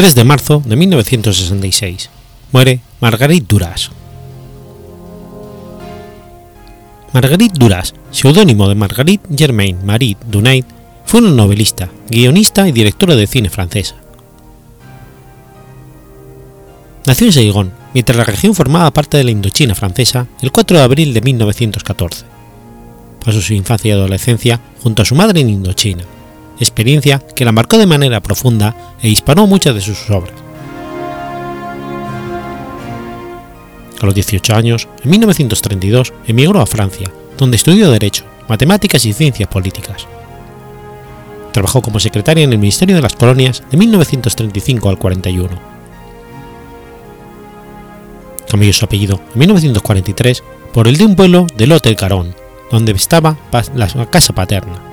3 0.00 0.14
de 0.14 0.24
marzo 0.24 0.62
de 0.64 0.76
1966. 0.76 2.08
Muere 2.52 2.80
Marguerite 3.02 3.44
Duras. 3.46 3.90
Marguerite 7.12 7.58
Duras, 7.58 7.92
seudónimo 8.10 8.66
de 8.70 8.76
Marguerite 8.76 9.28
Germaine 9.36 9.84
Marie 9.84 10.16
Dunait, 10.26 10.64
fue 11.04 11.20
una 11.20 11.32
novelista, 11.32 11.90
guionista 12.08 12.66
y 12.66 12.72
directora 12.72 13.14
de 13.14 13.26
cine 13.26 13.50
francesa. 13.50 13.94
Nació 17.04 17.26
en 17.26 17.32
Saigón, 17.34 17.72
mientras 17.92 18.16
la 18.16 18.24
región 18.24 18.54
formaba 18.54 18.90
parte 18.94 19.18
de 19.18 19.24
la 19.24 19.32
Indochina 19.32 19.74
francesa, 19.74 20.28
el 20.40 20.50
4 20.50 20.78
de 20.78 20.82
abril 20.82 21.12
de 21.12 21.20
1914. 21.20 22.24
Pasó 23.22 23.42
su 23.42 23.52
infancia 23.52 23.90
y 23.90 23.92
adolescencia 23.92 24.60
junto 24.82 25.02
a 25.02 25.04
su 25.04 25.14
madre 25.14 25.42
en 25.42 25.50
Indochina 25.50 26.04
experiencia 26.60 27.18
que 27.18 27.44
la 27.44 27.52
marcó 27.52 27.78
de 27.78 27.86
manera 27.86 28.20
profunda 28.20 28.94
e 29.02 29.08
inspiró 29.08 29.46
muchas 29.46 29.74
de 29.74 29.80
sus 29.80 30.08
obras. 30.10 30.34
A 34.00 34.06
los 34.06 34.14
18 34.14 34.54
años, 34.54 34.88
en 35.04 35.10
1932, 35.10 36.12
emigró 36.26 36.60
a 36.60 36.66
Francia, 36.66 37.10
donde 37.36 37.56
estudió 37.56 37.90
Derecho, 37.90 38.24
Matemáticas 38.48 39.04
y 39.04 39.12
Ciencias 39.12 39.48
Políticas. 39.48 40.06
Trabajó 41.52 41.82
como 41.82 42.00
secretaria 42.00 42.44
en 42.44 42.52
el 42.52 42.58
Ministerio 42.58 42.96
de 42.96 43.02
las 43.02 43.14
Colonias 43.14 43.62
de 43.70 43.76
1935 43.76 44.88
al 44.88 44.98
41. 44.98 45.48
Cambió 48.48 48.72
su 48.72 48.84
apellido 48.84 49.20
en 49.34 49.38
1943 49.38 50.42
por 50.72 50.88
el 50.88 50.96
de 50.96 51.04
un 51.04 51.16
pueblo 51.16 51.46
del 51.56 51.72
Hotel 51.72 51.96
Caron, 51.96 52.34
donde 52.70 52.92
estaba 52.92 53.36
la 53.74 54.06
casa 54.06 54.34
paterna. 54.34 54.89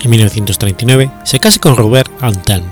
En 0.00 0.10
1939 0.10 1.10
se 1.24 1.40
casa 1.40 1.58
con 1.58 1.76
Robert 1.76 2.10
Antelme. 2.20 2.68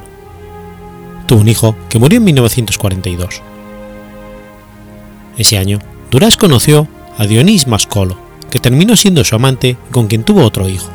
Tuvo 1.27 1.41
un 1.41 1.49
hijo 1.49 1.75
que 1.89 1.99
murió 1.99 2.19
en 2.19 2.25
1942. 2.25 3.43
Ese 5.37 5.59
año, 5.59 5.81
Duras 6.11 6.37
conoció 6.37 6.87
a 7.19 7.27
Dionís 7.27 7.67
Mascolo, 7.67 8.17
que 8.51 8.61
terminó 8.61 8.95
siendo 8.97 9.25
su 9.25 9.35
amante 9.35 9.77
con 9.91 10.07
quien 10.07 10.23
tuvo 10.23 10.45
otro 10.45 10.69
hijo. 10.69 10.89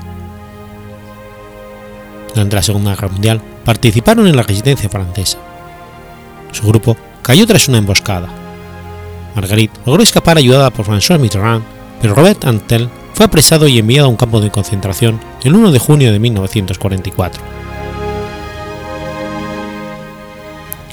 Durante 2.33 2.55
la 2.55 2.63
Segunda 2.63 2.91
Guerra 2.91 3.09
Mundial 3.09 3.41
participaron 3.65 4.25
en 4.27 4.37
la 4.37 4.43
resistencia 4.43 4.89
francesa. 4.89 5.37
Su 6.53 6.65
grupo 6.65 6.95
cayó 7.21 7.45
tras 7.45 7.67
una 7.67 7.77
emboscada. 7.77 8.29
Marguerite 9.35 9.79
logró 9.85 10.01
escapar 10.01 10.37
ayudada 10.37 10.69
por 10.69 10.85
François 10.85 11.19
Mitterrand, 11.19 11.63
pero 12.01 12.15
Robert 12.15 12.45
Antel 12.45 12.89
fue 13.21 13.27
apresado 13.27 13.67
y 13.67 13.77
enviado 13.77 14.07
a 14.07 14.09
un 14.09 14.15
campo 14.15 14.41
de 14.41 14.49
concentración 14.49 15.19
el 15.43 15.53
1 15.53 15.71
de 15.71 15.77
junio 15.77 16.11
de 16.11 16.17
1944. 16.17 17.43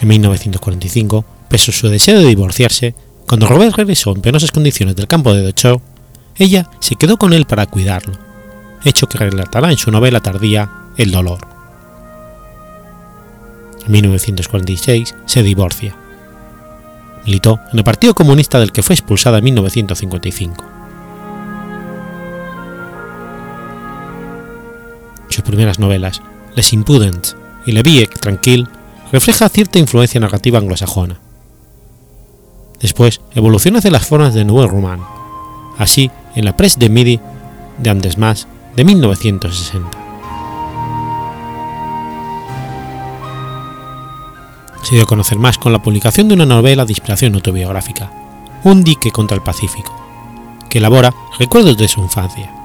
En 0.02 0.08
1945, 0.08 1.24
pese 1.48 1.70
a 1.70 1.74
su 1.74 1.88
deseo 1.88 2.18
de 2.20 2.26
divorciarse, 2.26 2.94
cuando 3.26 3.48
Robert 3.48 3.74
regresó 3.76 4.12
en 4.12 4.20
penosas 4.20 4.52
condiciones 4.52 4.94
del 4.94 5.08
campo 5.08 5.32
de 5.32 5.42
Dachau, 5.42 5.80
ella 6.36 6.68
se 6.80 6.96
quedó 6.96 7.16
con 7.16 7.32
él 7.32 7.46
para 7.46 7.64
cuidarlo, 7.64 8.12
hecho 8.84 9.06
que 9.06 9.16
relatará 9.16 9.70
en 9.70 9.78
su 9.78 9.90
novela 9.90 10.20
tardía 10.20 10.70
El 10.98 11.12
dolor. 11.12 11.38
En 13.86 13.90
1946 13.90 15.14
se 15.24 15.42
divorcia. 15.42 15.96
Militó 17.24 17.58
en 17.72 17.78
el 17.78 17.84
Partido 17.84 18.12
Comunista 18.12 18.60
del 18.60 18.72
que 18.72 18.82
fue 18.82 18.92
expulsada 18.92 19.38
en 19.38 19.44
1955. 19.44 20.77
Primeras 25.42 25.78
novelas, 25.78 26.22
Les 26.54 26.72
Impudents 26.72 27.36
y 27.66 27.72
Le 27.72 27.82
Vie 27.82 28.06
Tranquille, 28.06 28.66
refleja 29.12 29.48
cierta 29.48 29.78
influencia 29.78 30.20
narrativa 30.20 30.58
anglosajona. 30.58 31.18
Después 32.80 33.20
evoluciona 33.34 33.78
hacia 33.78 33.90
las 33.90 34.06
formas 34.06 34.34
de 34.34 34.44
Nouveau 34.44 34.68
Roman, 34.68 35.00
así 35.78 36.10
en 36.34 36.44
la 36.44 36.56
Presse 36.56 36.78
de 36.78 36.88
Midi 36.88 37.20
de 37.78 37.90
Andesmas 37.90 38.46
de 38.76 38.84
1960. 38.84 39.98
Se 44.82 44.94
dio 44.94 45.04
a 45.04 45.06
conocer 45.06 45.38
más 45.38 45.58
con 45.58 45.72
la 45.72 45.82
publicación 45.82 46.28
de 46.28 46.34
una 46.34 46.46
novela 46.46 46.84
de 46.84 46.92
inspiración 46.92 47.34
autobiográfica, 47.34 48.10
Un 48.64 48.82
dique 48.84 49.10
contra 49.10 49.36
el 49.36 49.42
Pacífico, 49.42 49.94
que 50.70 50.78
elabora 50.78 51.12
recuerdos 51.38 51.76
de 51.76 51.88
su 51.88 52.00
infancia. 52.00 52.57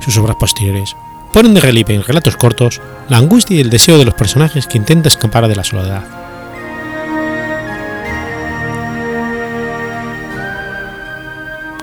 Sus 0.00 0.16
obras 0.18 0.36
posteriores 0.36 0.96
ponen 1.32 1.54
de 1.54 1.60
relieve 1.60 1.94
en 1.94 2.02
relatos 2.02 2.36
cortos 2.36 2.80
la 3.08 3.18
angustia 3.18 3.56
y 3.56 3.60
el 3.60 3.70
deseo 3.70 3.98
de 3.98 4.04
los 4.04 4.14
personajes 4.14 4.66
que 4.66 4.78
intentan 4.78 5.08
escapar 5.08 5.46
de 5.46 5.56
la 5.56 5.64
soledad. 5.64 6.02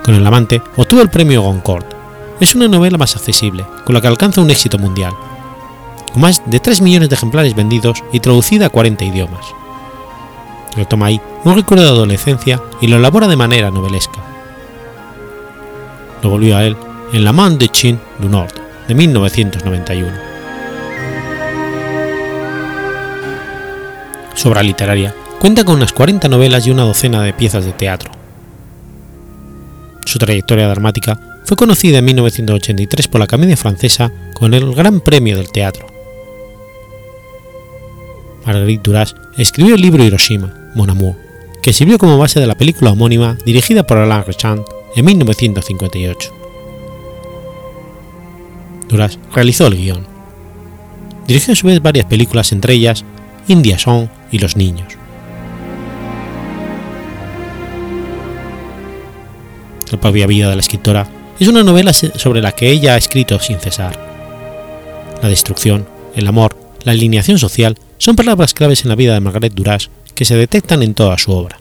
Con 0.04 0.16
El 0.16 0.26
amante 0.26 0.62
obtuvo 0.76 1.02
el 1.02 1.10
premio 1.10 1.42
Goncourt. 1.42 1.94
Es 2.40 2.56
una 2.56 2.68
novela 2.68 2.98
más 2.98 3.16
accesible, 3.16 3.66
con 3.84 3.94
la 3.94 4.02
que 4.02 4.08
alcanza 4.08 4.42
un 4.42 4.50
éxito 4.50 4.78
mundial, 4.78 5.14
con 6.14 6.22
más 6.22 6.42
de 6.46 6.60
3 6.60 6.82
millones 6.82 7.10
de 7.10 7.16
ejemplares 7.16 7.56
vendidos 7.56 8.04
y 8.14 8.20
traducida 8.20 8.68
a 8.68 8.70
40 8.70 9.04
idiomas. 9.04 9.46
Retoma 10.76 11.08
ahí 11.08 11.20
un 11.44 11.56
recuerdo 11.56 11.84
de 11.84 11.90
adolescencia 11.90 12.62
y 12.80 12.88
lo 12.88 12.98
elabora 12.98 13.28
de 13.28 13.36
manera 13.36 13.72
novelesca. 13.72 14.22
Lo 16.22 16.30
volvió 16.30 16.56
a 16.56 16.64
él 16.64 16.78
en 17.14 17.24
La 17.24 17.32
Man 17.32 17.58
de 17.58 17.70
Chin 17.70 18.00
du 18.20 18.28
Nord, 18.28 18.54
de 18.88 18.94
1991. 18.94 20.12
Su 24.34 24.50
obra 24.50 24.62
literaria 24.62 25.16
cuenta 25.40 25.64
con 25.64 25.78
unas 25.78 25.94
40 25.94 26.28
novelas 26.28 26.68
y 26.68 26.72
una 26.72 26.84
docena 26.84 27.22
de 27.22 27.34
piezas 27.34 27.66
de 27.66 27.72
teatro. 27.72 28.12
Su 30.06 30.20
trayectoria 30.20 30.68
dramática 30.68 31.42
fue 31.46 31.56
conocida 31.56 32.00
en 32.00 32.06
1983 32.06 33.08
por 33.08 33.20
la 33.20 33.26
Academia 33.26 33.56
Francesa 33.56 34.12
con 34.34 34.54
el 34.54 34.76
Gran 34.76 35.00
Premio 35.00 35.38
del 35.38 35.52
Teatro. 35.52 35.88
Marguerite 38.46 38.84
Duras 38.84 39.16
escribió 39.38 39.76
el 39.76 39.82
libro 39.82 40.04
Hiroshima, 40.04 40.72
Mon 40.76 40.90
Amour, 40.90 41.16
que 41.62 41.74
sirvió 41.74 41.98
como 41.98 42.18
base 42.18 42.40
de 42.40 42.48
la 42.48 42.56
película 42.56 42.92
homónima 42.92 43.38
dirigida 43.46 43.88
por 43.88 43.98
Alain 43.98 44.24
Resnais 44.26 44.62
en 44.96 45.06
1958. 45.06 46.47
Duras 48.88 49.20
realizó 49.34 49.68
el 49.68 49.78
guion. 49.78 50.06
Dirigió 51.28 51.54
a 51.54 51.56
su 51.56 51.68
vez 51.68 51.82
varias 51.82 52.06
películas, 52.06 52.52
entre 52.52 52.74
ellas 52.74 53.04
India 53.48 53.78
Song 53.78 54.08
y 54.32 54.40
Los 54.40 54.56
Niños. 54.56 54.98
La 59.92 60.00
propia 60.00 60.28
vida 60.28 60.50
de 60.50 60.56
la 60.56 60.62
escritora 60.62 61.08
es 61.40 61.48
una 61.48 61.64
novela 61.64 61.94
sobre 61.94 62.42
la 62.42 62.52
que 62.52 62.70
ella 62.70 62.94
ha 62.94 62.98
escrito 62.98 63.40
sin 63.40 63.60
cesar. 63.60 63.98
La 65.22 65.30
destrucción, 65.30 65.88
el 66.16 66.28
amor, 66.28 66.58
la 66.84 66.92
alineación 66.92 67.40
social 67.40 67.78
son 67.98 68.16
palabras 68.16 68.54
claves 68.54 68.84
en 68.84 68.90
la 68.90 68.96
vida 68.96 69.14
de 69.14 69.20
Margaret 69.20 69.54
Duras 69.54 69.90
que 70.16 70.26
se 70.26 70.36
detectan 70.36 70.84
en 70.84 70.94
toda 70.94 71.18
su 71.18 71.32
obra. 71.32 71.60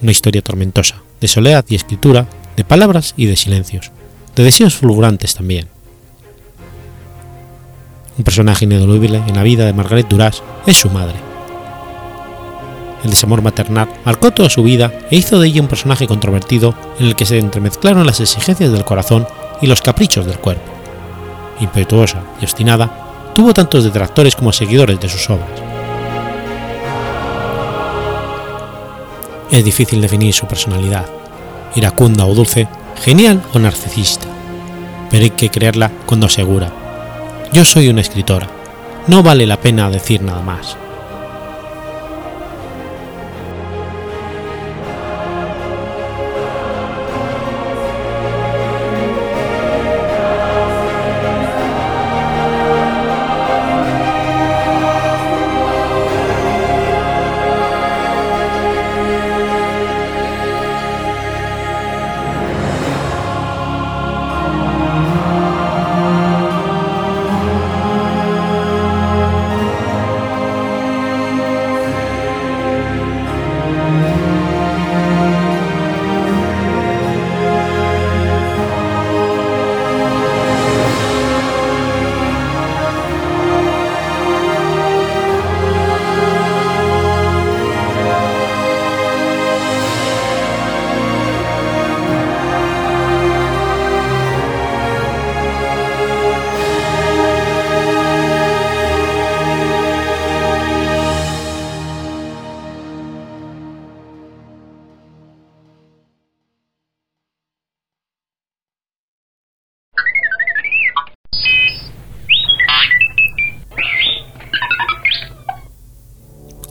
Una 0.00 0.12
historia 0.12 0.42
tormentosa, 0.42 1.02
de 1.20 1.28
soledad 1.28 1.64
y 1.68 1.74
escritura, 1.74 2.28
de 2.56 2.64
palabras 2.64 3.14
y 3.16 3.26
de 3.26 3.36
silencios, 3.36 3.90
de 4.34 4.44
deseos 4.44 4.74
fulgurantes 4.74 5.34
también. 5.34 5.68
Un 8.18 8.24
personaje 8.24 8.64
ineludible 8.64 9.22
en 9.28 9.36
la 9.36 9.44
vida 9.44 9.64
de 9.64 9.72
Margaret 9.72 10.08
Duras 10.08 10.42
es 10.66 10.76
su 10.76 10.90
madre. 10.90 11.14
El 13.04 13.10
desamor 13.10 13.42
maternal 13.42 13.88
marcó 14.04 14.32
toda 14.32 14.50
su 14.50 14.64
vida 14.64 14.92
e 15.08 15.16
hizo 15.16 15.38
de 15.38 15.46
ella 15.46 15.62
un 15.62 15.68
personaje 15.68 16.08
controvertido 16.08 16.74
en 16.98 17.06
el 17.06 17.14
que 17.14 17.24
se 17.24 17.38
entremezclaron 17.38 18.04
las 18.04 18.18
exigencias 18.18 18.72
del 18.72 18.84
corazón 18.84 19.24
y 19.62 19.68
los 19.68 19.82
caprichos 19.82 20.26
del 20.26 20.40
cuerpo. 20.40 20.72
Impetuosa 21.60 22.22
y 22.40 22.44
obstinada, 22.44 23.30
tuvo 23.36 23.54
tantos 23.54 23.84
detractores 23.84 24.34
como 24.34 24.52
seguidores 24.52 24.98
de 24.98 25.08
sus 25.08 25.30
obras. 25.30 25.48
Es 29.52 29.64
difícil 29.64 30.00
definir 30.00 30.34
su 30.34 30.46
personalidad, 30.46 31.06
iracunda 31.76 32.26
o 32.26 32.34
dulce, 32.34 32.66
genial 33.00 33.40
o 33.54 33.60
narcisista, 33.60 34.26
pero 35.08 35.22
hay 35.22 35.30
que 35.30 35.50
creerla 35.50 35.92
cuando 36.04 36.26
asegura, 36.26 36.70
yo 37.52 37.64
soy 37.64 37.88
una 37.88 38.00
escritora, 38.00 38.48
no 39.06 39.22
vale 39.22 39.46
la 39.46 39.60
pena 39.60 39.90
decir 39.90 40.22
nada 40.22 40.42
más. 40.42 40.76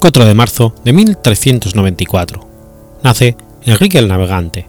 4 0.08 0.24
de 0.24 0.34
marzo 0.36 0.74
de 0.86 0.94
1394. 0.94 2.48
Nace 3.04 3.36
Enrique 3.66 4.00
el 4.00 4.08
Navegante. 4.08 4.66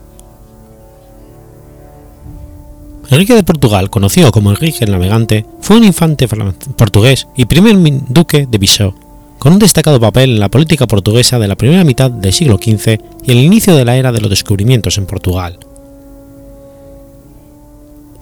Enrique 3.08 3.36
de 3.36 3.44
Portugal, 3.44 3.88
conocido 3.88 4.32
como 4.32 4.50
Enrique 4.50 4.84
el 4.84 4.90
Navegante, 4.90 5.46
fue 5.60 5.76
un 5.76 5.84
infante 5.84 6.26
portugués 6.26 7.28
y 7.36 7.44
primer 7.44 7.76
duque 8.08 8.48
de 8.50 8.58
Viseu, 8.58 8.94
con 9.38 9.52
un 9.52 9.60
destacado 9.60 10.00
papel 10.00 10.30
en 10.30 10.40
la 10.40 10.48
política 10.48 10.88
portuguesa 10.88 11.38
de 11.38 11.46
la 11.46 11.54
primera 11.54 11.84
mitad 11.84 12.10
del 12.10 12.32
siglo 12.32 12.56
XV 12.56 12.98
y 13.24 13.30
el 13.30 13.38
inicio 13.38 13.76
de 13.76 13.84
la 13.84 13.96
era 13.96 14.10
de 14.10 14.20
los 14.20 14.30
descubrimientos 14.30 14.98
en 14.98 15.06
Portugal. 15.06 15.60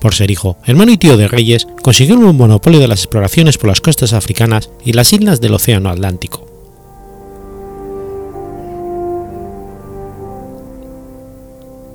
Por 0.03 0.15
ser 0.15 0.31
hijo, 0.31 0.59
hermano 0.67 0.93
y 0.93 0.99
tío 0.99 1.17
de 1.17 1.29
reyes, 1.29 1.67
consiguió 1.81 2.17
un 2.17 2.37
monopolio 2.37 2.79
de 2.79 2.89
las 2.89 3.01
exploraciones 3.01 3.57
por 3.57 3.69
las 3.69 3.81
costas 3.81 4.13
africanas 4.13 4.69
y 4.85 4.93
las 4.93 5.15
islas 5.15 5.41
del 5.41 5.55
Océano 5.55 5.89
Atlántico. 5.89 6.56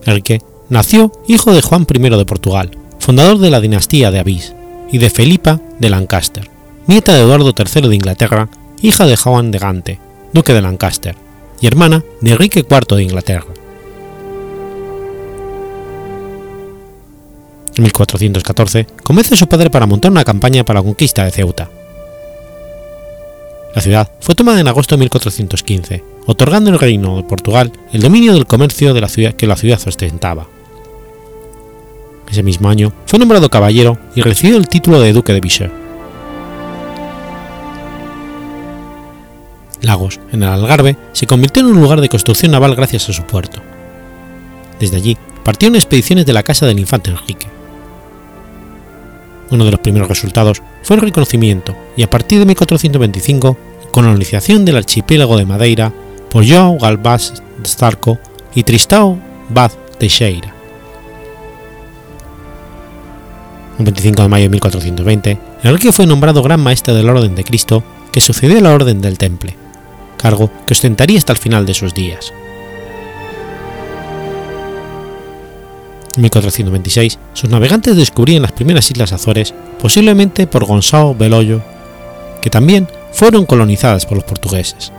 Enrique 0.06 0.42
nació 0.70 1.12
hijo 1.28 1.54
de 1.54 1.62
Juan 1.62 1.86
I 1.90 2.00
de 2.00 2.26
Portugal, 2.26 2.72
fundador 3.00 3.38
de 3.40 3.50
la 3.50 3.62
dinastía 3.62 4.12
de 4.12 4.20
Avís, 4.20 4.54
y 4.92 4.98
de 4.98 5.10
Felipa 5.10 5.60
de 5.80 5.90
Lancaster, 5.90 6.50
nieta 6.88 7.14
de 7.14 7.22
Eduardo 7.22 7.54
III 7.58 7.88
de 7.88 7.96
Inglaterra, 7.96 8.50
hija 8.82 9.06
de 9.06 9.16
Juan 9.16 9.52
de 9.52 9.60
Gante, 9.60 10.00
duque 10.34 10.54
de 10.54 10.62
Lancaster, 10.62 11.16
y 11.62 11.68
hermana 11.68 12.04
de 12.20 12.32
Enrique 12.32 12.66
IV 12.70 12.96
de 12.98 13.04
Inglaterra. 13.04 13.48
En 17.76 17.84
1414 17.84 18.86
convence 19.04 19.36
su 19.36 19.48
padre 19.48 19.70
para 19.70 19.86
montar 19.86 20.12
una 20.12 20.26
campaña 20.26 20.66
para 20.66 20.80
la 20.80 20.84
conquista 20.84 21.24
de 21.24 21.32
Ceuta. 21.32 21.70
La 23.74 23.82
ciudad 23.82 24.12
fue 24.20 24.36
tomada 24.36 24.60
en 24.60 24.68
agosto 24.68 24.96
de 24.96 25.00
1415 25.00 26.11
otorgando 26.26 26.72
al 26.72 26.80
reino 26.80 27.18
de 27.18 27.24
Portugal 27.24 27.72
el 27.92 28.02
dominio 28.02 28.34
del 28.34 28.46
comercio 28.46 28.94
de 28.94 29.02
la 29.02 29.10
ciudad 29.10 29.34
que 29.34 29.48
la 29.48 29.56
ciudad 29.56 29.80
ostentaba. 29.86 30.48
Ese 32.30 32.44
mismo 32.44 32.70
año 32.70 32.94
fue 33.06 33.20
nombrado 33.20 33.50
caballero 33.50 33.98
y 34.16 34.22
recibió 34.22 34.58
el 34.58 34.68
título 34.68 35.02
de 35.02 35.14
duque 35.14 35.34
de 35.34 35.42
Viseu. 35.42 35.70
Lagos, 39.82 40.20
en 40.32 40.44
el 40.44 40.50
Algarve, 40.50 40.96
se 41.12 41.28
convirtió 41.28 41.62
en 41.64 41.70
un 41.70 41.82
lugar 41.82 42.02
de 42.02 42.10
construcción 42.10 42.52
naval 42.52 42.76
gracias 42.76 43.10
a 43.10 43.14
su 43.14 43.24
puerto. 43.24 43.62
Desde 44.80 44.98
allí 44.98 45.18
partieron 45.44 45.76
expediciones 45.76 46.26
de 46.26 46.34
la 46.34 46.44
casa 46.44 46.66
del 46.68 46.80
infante 46.80 47.10
Enrique. 47.10 47.48
Uno 49.50 49.66
de 49.66 49.72
los 49.72 49.80
primeros 49.82 50.08
resultados 50.08 50.62
fue 50.84 50.96
el 50.96 51.02
reconocimiento 51.02 51.76
y 51.98 52.04
a 52.04 52.10
partir 52.10 52.40
de 52.40 52.46
1425 52.46 53.58
colonización 53.92 54.64
del 54.64 54.78
archipiélago 54.78 55.38
de 55.38 55.46
Madeira 55.46 55.94
por 56.32 56.44
João 56.44 56.78
Galvás 56.78 57.34
Starco 57.65 58.17
y 58.56 58.63
Tristão 58.63 59.20
Vaz 59.50 59.78
Teixeira. 60.00 60.56
El 63.78 63.86
25 63.86 64.22
de 64.22 64.28
mayo 64.30 64.44
de 64.44 64.50
1420, 64.50 65.38
Enrique 65.63 65.91
fue 65.91 66.06
nombrado 66.06 66.41
Gran 66.41 66.62
Maestre 66.62 66.94
de 66.94 67.04
la 67.04 67.12
Orden 67.12 67.36
de 67.36 67.44
Cristo, 67.44 67.84
que 68.13 68.22
sucedió 68.22 68.58
a 68.58 68.62
la 68.62 68.74
Orden 68.74 69.02
del 69.02 69.17
Temple, 69.17 69.56
cargo 70.17 70.50
que 70.65 70.74
ostentaría 70.74 71.17
hasta 71.17 71.34
el 71.34 71.39
final 71.39 71.65
de 71.65 71.74
sus 71.74 71.94
días. 71.94 72.32
En 76.15 76.22
1426, 76.22 77.20
sus 77.34 77.50
navegantes 77.50 77.96
descubrían 77.96 78.44
las 78.44 78.52
primeras 78.52 78.89
islas 78.89 79.13
Azores, 79.13 79.54
posiblemente 79.80 80.48
por 80.48 80.65
Gonzalo 80.65 81.15
Beloyo, 81.15 81.62
que 82.41 82.50
también 82.50 82.88
fueron 83.12 83.46
colonizadas 83.46 84.06
por 84.06 84.17
los 84.17 84.26
portugueses. 84.26 84.91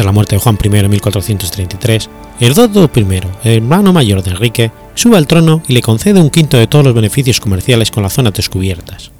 Tras 0.00 0.06
la 0.06 0.12
muerte 0.12 0.34
de 0.34 0.40
Juan 0.40 0.58
I 0.64 0.76
en 0.78 0.90
1433, 0.90 2.08
Hernando 2.40 2.90
I, 2.96 3.20
hermano 3.44 3.92
mayor 3.92 4.22
de 4.22 4.30
Enrique, 4.30 4.72
sube 4.94 5.18
al 5.18 5.26
trono 5.26 5.62
y 5.68 5.74
le 5.74 5.82
concede 5.82 6.18
un 6.18 6.30
quinto 6.30 6.56
de 6.56 6.66
todos 6.66 6.86
los 6.86 6.94
beneficios 6.94 7.38
comerciales 7.38 7.90
con 7.90 8.02
las 8.02 8.14
zonas 8.14 8.32
descubiertas, 8.32 9.10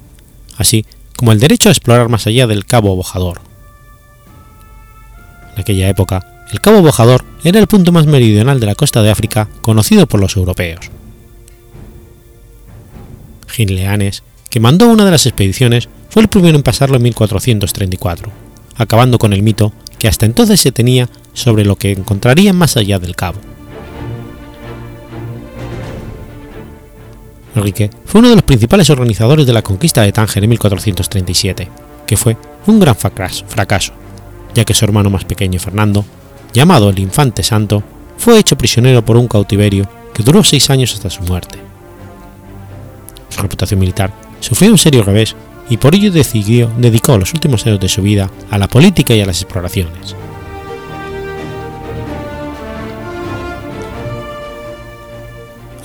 así 0.57 0.83
como 1.15 1.33
el 1.33 1.39
derecho 1.39 1.69
a 1.69 1.71
explorar 1.71 2.09
más 2.09 2.25
allá 2.25 2.47
del 2.47 2.65
Cabo 2.65 2.95
Bojador. 2.95 3.41
En 5.53 5.61
aquella 5.61 5.87
época, 5.87 6.47
el 6.51 6.61
Cabo 6.61 6.81
Bojador 6.81 7.25
era 7.43 7.59
el 7.59 7.67
punto 7.67 7.91
más 7.91 8.07
meridional 8.07 8.59
de 8.59 8.65
la 8.65 8.73
costa 8.73 9.03
de 9.03 9.11
África 9.11 9.49
conocido 9.61 10.07
por 10.07 10.19
los 10.19 10.35
europeos. 10.35 10.89
Ginleanes, 13.49 14.23
que 14.49 14.59
mandó 14.59 14.87
una 14.87 15.05
de 15.05 15.11
las 15.11 15.27
expediciones, 15.27 15.89
fue 16.09 16.23
el 16.23 16.27
primero 16.27 16.57
en 16.57 16.63
pasarlo 16.63 16.95
en 16.95 17.03
1434, 17.03 18.31
acabando 18.77 19.19
con 19.19 19.31
el 19.33 19.43
mito 19.43 19.73
que 20.01 20.07
hasta 20.07 20.25
entonces 20.25 20.59
se 20.59 20.71
tenía 20.71 21.07
sobre 21.33 21.63
lo 21.63 21.75
que 21.75 21.91
encontrarían 21.91 22.55
más 22.55 22.75
allá 22.75 22.97
del 22.97 23.15
cabo. 23.15 23.39
Enrique 27.53 27.91
fue 28.05 28.17
uno 28.17 28.29
de 28.29 28.35
los 28.35 28.43
principales 28.43 28.89
organizadores 28.89 29.45
de 29.45 29.53
la 29.53 29.61
conquista 29.61 30.01
de 30.01 30.11
Tánger 30.11 30.43
en 30.43 30.49
1437, 30.49 31.69
que 32.07 32.17
fue 32.17 32.35
un 32.65 32.79
gran 32.79 32.95
fracaso, 32.95 33.93
ya 34.55 34.65
que 34.65 34.73
su 34.73 34.85
hermano 34.85 35.11
más 35.11 35.23
pequeño 35.23 35.59
Fernando, 35.59 36.03
llamado 36.51 36.89
el 36.89 36.97
Infante 36.97 37.43
Santo, 37.43 37.83
fue 38.17 38.39
hecho 38.39 38.57
prisionero 38.57 39.05
por 39.05 39.17
un 39.17 39.27
cautiverio 39.27 39.87
que 40.15 40.23
duró 40.23 40.43
seis 40.43 40.71
años 40.71 40.95
hasta 40.95 41.11
su 41.11 41.21
muerte. 41.21 41.59
Su 43.29 43.39
reputación 43.39 43.79
militar 43.79 44.11
sufrió 44.39 44.71
un 44.71 44.79
serio 44.79 45.03
revés 45.03 45.35
y 45.71 45.77
por 45.77 45.95
ello 45.95 46.11
decidió, 46.11 46.69
dedicó 46.77 47.17
los 47.17 47.33
últimos 47.33 47.65
años 47.65 47.79
de 47.79 47.87
su 47.87 48.01
vida 48.01 48.29
a 48.49 48.57
la 48.57 48.67
política 48.67 49.15
y 49.15 49.21
a 49.21 49.25
las 49.25 49.41
exploraciones. 49.41 50.17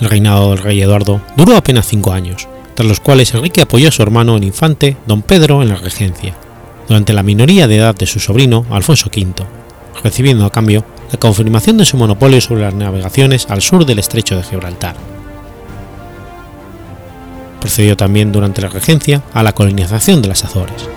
El 0.00 0.10
reinado 0.10 0.50
del 0.50 0.58
rey 0.58 0.82
Eduardo 0.82 1.20
duró 1.36 1.56
apenas 1.56 1.86
cinco 1.86 2.12
años, 2.12 2.48
tras 2.74 2.88
los 2.88 2.98
cuales 2.98 3.32
Enrique 3.32 3.62
apoyó 3.62 3.88
a 3.88 3.92
su 3.92 4.02
hermano 4.02 4.36
el 4.36 4.42
infante 4.42 4.96
don 5.06 5.22
Pedro 5.22 5.62
en 5.62 5.68
la 5.68 5.76
regencia, 5.76 6.34
durante 6.88 7.12
la 7.12 7.22
minoría 7.22 7.68
de 7.68 7.76
edad 7.76 7.94
de 7.94 8.06
su 8.06 8.18
sobrino 8.18 8.66
Alfonso 8.70 9.08
V, 9.08 9.46
recibiendo 10.02 10.46
a 10.46 10.50
cambio 10.50 10.84
la 11.12 11.20
confirmación 11.20 11.78
de 11.78 11.84
su 11.84 11.96
monopolio 11.96 12.40
sobre 12.40 12.62
las 12.62 12.74
navegaciones 12.74 13.46
al 13.48 13.62
sur 13.62 13.86
del 13.86 14.00
estrecho 14.00 14.36
de 14.36 14.42
Gibraltar. 14.42 15.15
Procedió 17.60 17.96
también 17.96 18.32
durante 18.32 18.62
la 18.62 18.68
regencia 18.68 19.22
a 19.32 19.42
la 19.42 19.52
colonización 19.52 20.22
de 20.22 20.28
las 20.28 20.44
Azores. 20.44 20.88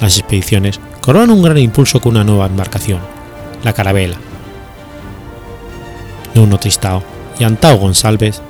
Las 0.00 0.16
expediciones 0.16 0.78
coronan 1.00 1.30
un 1.30 1.42
gran 1.42 1.58
impulso 1.58 2.00
con 2.00 2.14
una 2.14 2.24
nueva 2.24 2.46
embarcación, 2.46 3.00
la 3.64 3.72
Carabela. 3.72 4.16
Nuno 6.34 6.58
Tristao 6.58 7.02
y 7.38 7.44
Antao 7.44 7.78
González 7.78 8.40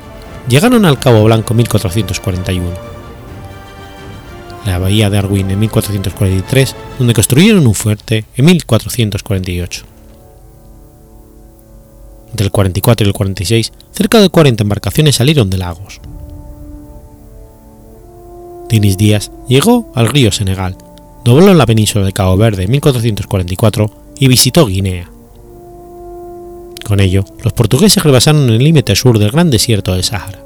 llegaron 0.48 0.84
al 0.84 0.98
Cabo 0.98 1.24
Blanco 1.24 1.54
en 1.54 1.58
1441. 1.58 2.66
La 4.66 4.78
bahía 4.78 5.08
de 5.08 5.18
Arwin 5.18 5.50
en 5.50 5.58
1443, 5.60 6.76
donde 6.98 7.14
construyeron 7.14 7.66
un 7.66 7.74
fuerte 7.74 8.26
en 8.36 8.44
1448. 8.44 9.97
Entre 12.30 12.44
el 12.44 12.52
44 12.52 13.06
y 13.06 13.08
el 13.08 13.14
46, 13.14 13.72
cerca 13.92 14.20
de 14.20 14.28
40 14.28 14.62
embarcaciones 14.62 15.16
salieron 15.16 15.50
de 15.50 15.58
Lagos. 15.58 16.00
Dinis 18.68 18.98
Díaz 18.98 19.30
llegó 19.48 19.90
al 19.94 20.08
río 20.08 20.30
Senegal, 20.30 20.76
dobló 21.24 21.54
la 21.54 21.66
península 21.66 22.04
de 22.04 22.12
Cabo 22.12 22.36
Verde 22.36 22.64
en 22.64 22.70
1444 22.70 23.90
y 24.18 24.28
visitó 24.28 24.66
Guinea. 24.66 25.10
Con 26.84 27.00
ello, 27.00 27.24
los 27.42 27.52
portugueses 27.52 28.02
rebasaron 28.02 28.48
el 28.48 28.58
límite 28.58 28.94
sur 28.94 29.18
del 29.18 29.30
gran 29.30 29.50
desierto 29.50 29.94
del 29.94 30.04
Sáhara. 30.04 30.42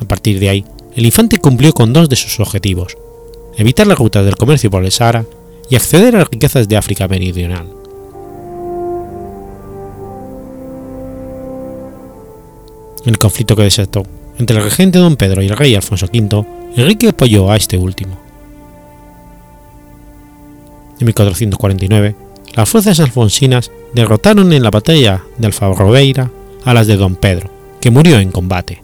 A 0.00 0.04
partir 0.06 0.38
de 0.38 0.48
ahí, 0.48 0.64
el 0.94 1.06
infante 1.06 1.38
cumplió 1.38 1.72
con 1.72 1.92
dos 1.92 2.08
de 2.08 2.16
sus 2.16 2.40
objetivos, 2.40 2.96
evitar 3.56 3.86
las 3.86 3.98
rutas 3.98 4.24
del 4.24 4.36
comercio 4.36 4.70
por 4.70 4.84
el 4.84 4.92
Sáhara 4.92 5.24
y 5.68 5.76
acceder 5.76 6.14
a 6.14 6.20
las 6.20 6.30
riquezas 6.30 6.68
de 6.68 6.76
África 6.76 7.08
Meridional. 7.08 7.75
El 13.06 13.18
conflicto 13.18 13.56
que 13.56 13.62
desató 13.62 14.02
entre 14.38 14.58
el 14.58 14.64
regente 14.64 14.98
don 14.98 15.16
Pedro 15.16 15.42
y 15.42 15.46
el 15.46 15.56
rey 15.56 15.74
Alfonso 15.74 16.06
V, 16.12 16.44
Enrique 16.76 17.08
apoyó 17.08 17.50
a 17.50 17.56
este 17.56 17.78
último. 17.78 18.18
En 21.00 21.06
1449, 21.06 22.14
las 22.54 22.68
fuerzas 22.68 23.00
alfonsinas 23.00 23.70
derrotaron 23.94 24.52
en 24.52 24.62
la 24.62 24.70
batalla 24.70 25.22
de 25.38 25.46
Alfarobeira 25.46 26.30
a 26.64 26.74
las 26.74 26.86
de 26.86 26.96
don 26.96 27.16
Pedro, 27.16 27.50
que 27.80 27.90
murió 27.90 28.18
en 28.18 28.30
combate. 28.30 28.82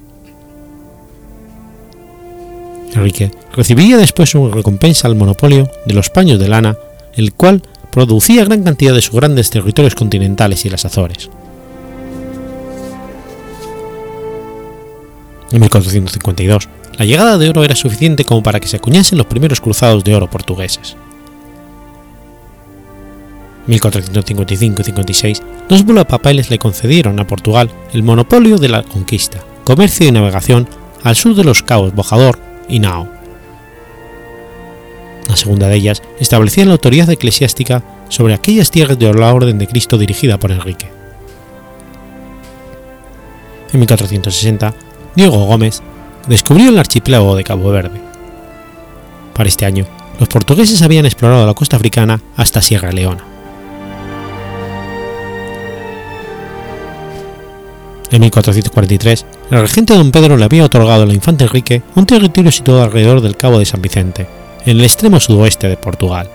Enrique 2.94 3.30
recibiría 3.54 3.96
después 3.96 4.30
su 4.30 4.50
recompensa 4.50 5.08
al 5.08 5.16
monopolio 5.16 5.70
de 5.87 5.94
los 5.94 6.11
paños 6.11 6.38
de 6.38 6.48
lana, 6.48 6.76
el 7.14 7.32
cual 7.32 7.62
producía 7.90 8.44
gran 8.44 8.62
cantidad 8.62 8.94
de 8.94 9.02
sus 9.02 9.14
grandes 9.14 9.50
territorios 9.50 9.94
continentales 9.94 10.64
y 10.64 10.70
las 10.70 10.85
Azores. 10.85 11.30
En 15.52 15.60
1452, 15.60 16.68
la 16.98 17.04
llegada 17.04 17.36
de 17.36 17.50
oro 17.50 17.62
era 17.62 17.76
suficiente 17.76 18.24
como 18.24 18.42
para 18.42 18.58
que 18.58 18.68
se 18.68 18.78
acuñasen 18.78 19.18
los 19.18 19.26
primeros 19.26 19.60
cruzados 19.60 20.02
de 20.02 20.14
oro 20.14 20.28
portugueses. 20.30 20.96
1455 23.66 24.82
y 24.82 24.84
56, 24.84 25.42
dos 25.68 25.84
bulas 25.84 26.06
papales 26.06 26.50
le 26.50 26.58
concedieron 26.58 27.20
a 27.20 27.26
Portugal 27.26 27.70
el 27.92 28.02
monopolio 28.02 28.56
de 28.56 28.68
la 28.68 28.82
conquista, 28.82 29.44
comercio 29.64 30.08
y 30.08 30.10
navegación 30.10 30.68
al 31.04 31.16
sur 31.16 31.34
de 31.34 31.44
los 31.44 31.62
cabos 31.62 31.94
Bojador 31.94 32.38
y 32.68 32.80
Nao. 32.80 33.08
La 35.28 35.36
segunda 35.36 35.68
de 35.68 35.76
ellas 35.76 36.02
establecía 36.18 36.64
la 36.64 36.72
autoridad 36.72 37.10
eclesiástica 37.10 37.84
sobre 38.08 38.34
aquellas 38.34 38.70
tierras 38.70 38.98
de 38.98 39.12
la 39.12 39.32
Orden 39.32 39.58
de 39.58 39.66
Cristo 39.66 39.98
dirigida 39.98 40.38
por 40.38 40.50
Enrique. 40.50 40.90
En 43.72 43.80
1460, 43.80 44.74
Diego 45.14 45.44
Gómez 45.44 45.83
descubrió 46.27 46.70
el 46.70 46.79
archipiélago 46.79 47.37
de 47.37 47.44
Cabo 47.44 47.70
Verde. 47.70 48.01
Para 49.35 49.48
este 49.48 49.66
año, 49.66 49.87
los 50.18 50.29
portugueses 50.29 50.83
habían 50.83 51.07
explorado 51.07 51.46
la 51.46 51.55
costa 51.55 51.77
africana 51.77 52.20
hasta 52.37 52.62
Sierra 52.62 52.92
Leona. 52.92 53.25
En 58.11 58.20
1443, 58.20 59.25
el 59.51 59.61
regente 59.61 59.94
don 59.94 60.12
Pedro 60.12 60.37
le 60.37 60.44
había 60.44 60.64
otorgado 60.64 61.05
al 61.05 61.14
infante 61.14 61.44
Enrique 61.44 61.83
un 61.94 62.05
territorio 62.05 62.53
situado 62.53 62.83
alrededor 62.83 63.22
del 63.22 63.38
Cabo 63.38 63.59
de 63.59 63.64
San 63.64 63.81
Vicente, 63.81 64.27
en 64.66 64.79
el 64.79 64.85
extremo 64.85 65.18
sudoeste 65.18 65.68
de 65.68 65.79
Portugal. 65.79 66.29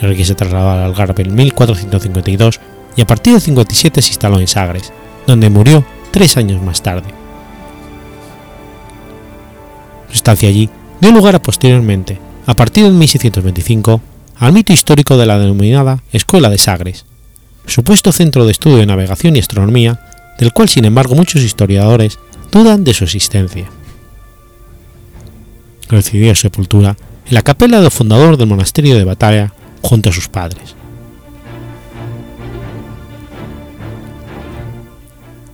Enrique 0.00 0.24
se 0.24 0.34
trasladó 0.34 0.70
al 0.70 0.82
Algarve 0.82 1.22
en 1.22 1.34
1452 1.34 2.60
y 2.96 3.02
a 3.02 3.06
partir 3.06 3.34
de 3.34 3.40
57 3.40 4.02
se 4.02 4.08
instaló 4.08 4.40
en 4.40 4.48
Sagres, 4.48 4.92
donde 5.26 5.50
murió 5.50 5.84
tres 6.14 6.36
años 6.36 6.62
más 6.62 6.80
tarde. 6.80 7.08
Su 10.06 10.14
estancia 10.14 10.48
allí 10.48 10.70
dio 11.00 11.10
lugar 11.10 11.34
a 11.34 11.42
posteriormente, 11.42 12.20
a 12.46 12.54
partir 12.54 12.84
de 12.84 12.90
1625, 12.90 14.00
al 14.36 14.52
mito 14.52 14.72
histórico 14.72 15.16
de 15.16 15.26
la 15.26 15.40
denominada 15.40 16.04
Escuela 16.12 16.50
de 16.50 16.58
Sagres, 16.58 17.04
supuesto 17.66 18.12
centro 18.12 18.44
de 18.44 18.52
estudio 18.52 18.76
de 18.76 18.86
navegación 18.86 19.34
y 19.34 19.40
astronomía, 19.40 19.98
del 20.38 20.52
cual 20.52 20.68
sin 20.68 20.84
embargo 20.84 21.16
muchos 21.16 21.42
historiadores 21.42 22.20
dudan 22.52 22.84
de 22.84 22.94
su 22.94 23.02
existencia. 23.02 23.68
Recibió 25.88 26.32
sepultura 26.36 26.96
en 27.26 27.34
la 27.34 27.42
capela 27.42 27.80
del 27.80 27.90
fundador 27.90 28.36
del 28.36 28.46
monasterio 28.46 28.94
de 28.94 29.02
Batalla 29.02 29.52
junto 29.82 30.10
a 30.10 30.12
sus 30.12 30.28
padres. 30.28 30.76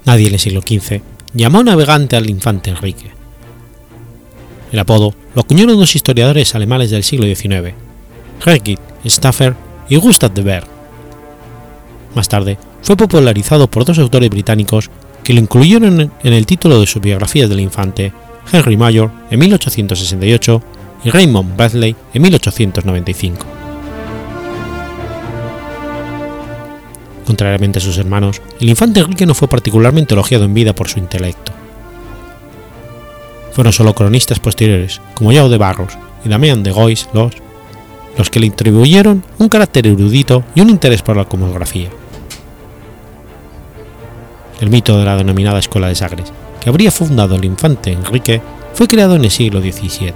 Nadie 0.05 0.29
en 0.29 0.35
el 0.35 0.41
siglo 0.41 0.61
XV 0.63 1.01
llamó 1.35 1.63
navegante 1.63 2.17
al 2.17 2.29
infante 2.29 2.71
Enrique. 2.71 3.11
El 4.73 4.79
apodo 4.79 5.15
lo 5.35 5.43
acuñaron 5.43 5.79
dos 5.79 5.95
historiadores 5.97 6.55
alemanes 6.55 6.91
del 6.91 7.05
siglo 7.05 7.27
XIX, 7.27 7.75
Regit 8.45 8.81
Staffer 9.05 9.55
y 9.89 9.97
Gustav 9.97 10.33
de 10.33 10.43
Berg. 10.43 10.67
Más 12.15 12.29
tarde 12.29 12.59
fue 12.83 12.97
popularizado 12.97 13.69
por 13.69 13.85
dos 13.85 13.99
autores 13.99 14.31
británicos 14.31 14.91
que 15.23 15.35
lo 15.35 15.41
incluyeron 15.41 16.13
en 16.23 16.33
el 16.33 16.47
título 16.47 16.81
de 16.81 16.87
sus 16.87 17.03
biografías 17.03 17.49
del 17.49 17.61
infante, 17.61 18.13
Henry 18.51 18.77
Mayor 18.77 19.11
en 19.31 19.39
1868 19.39 20.63
y 21.05 21.11
Raymond 21.11 21.57
Bradley 21.57 21.95
en 22.15 22.23
1895. 22.23 23.60
Contrariamente 27.31 27.79
a 27.79 27.81
sus 27.81 27.97
hermanos, 27.97 28.43
el 28.59 28.71
infante 28.71 28.99
Enrique 28.99 29.25
no 29.25 29.37
fue 29.37 29.47
particularmente 29.47 30.14
elogiado 30.14 30.47
en 30.47 30.53
vida 30.53 30.75
por 30.75 30.88
su 30.88 30.99
intelecto. 30.99 31.53
Fueron 33.53 33.73
solo 33.73 33.95
cronistas 33.95 34.40
posteriores, 34.40 35.01
como 35.14 35.31
Yao 35.31 35.49
de 35.49 35.57
Barros 35.57 35.97
y 36.25 36.29
Damián 36.29 36.64
de 36.64 36.73
Gois 36.73 37.09
los, 37.12 37.35
los 38.19 38.31
que 38.31 38.40
le 38.40 38.49
atribuyeron 38.49 39.23
un 39.38 39.49
carácter 39.49 39.87
erudito 39.87 40.43
y 40.57 40.61
un 40.61 40.71
interés 40.71 41.03
por 41.03 41.16
la 41.16 41.25
cosmografía. 41.25 41.90
El 44.61 44.71
mito 44.71 44.99
de 44.99 45.05
la 45.05 45.16
denominada 45.16 45.61
Escuela 45.61 45.87
de 45.87 45.95
Sagres, 45.95 46.33
que 46.61 46.69
habría 46.69 46.90
fundado 46.90 47.37
el 47.37 47.45
infante 47.45 47.93
Enrique, 47.93 48.43
fue 48.75 48.88
creado 48.88 49.14
en 49.14 49.23
el 49.23 49.31
siglo 49.31 49.61
XVII, 49.61 50.14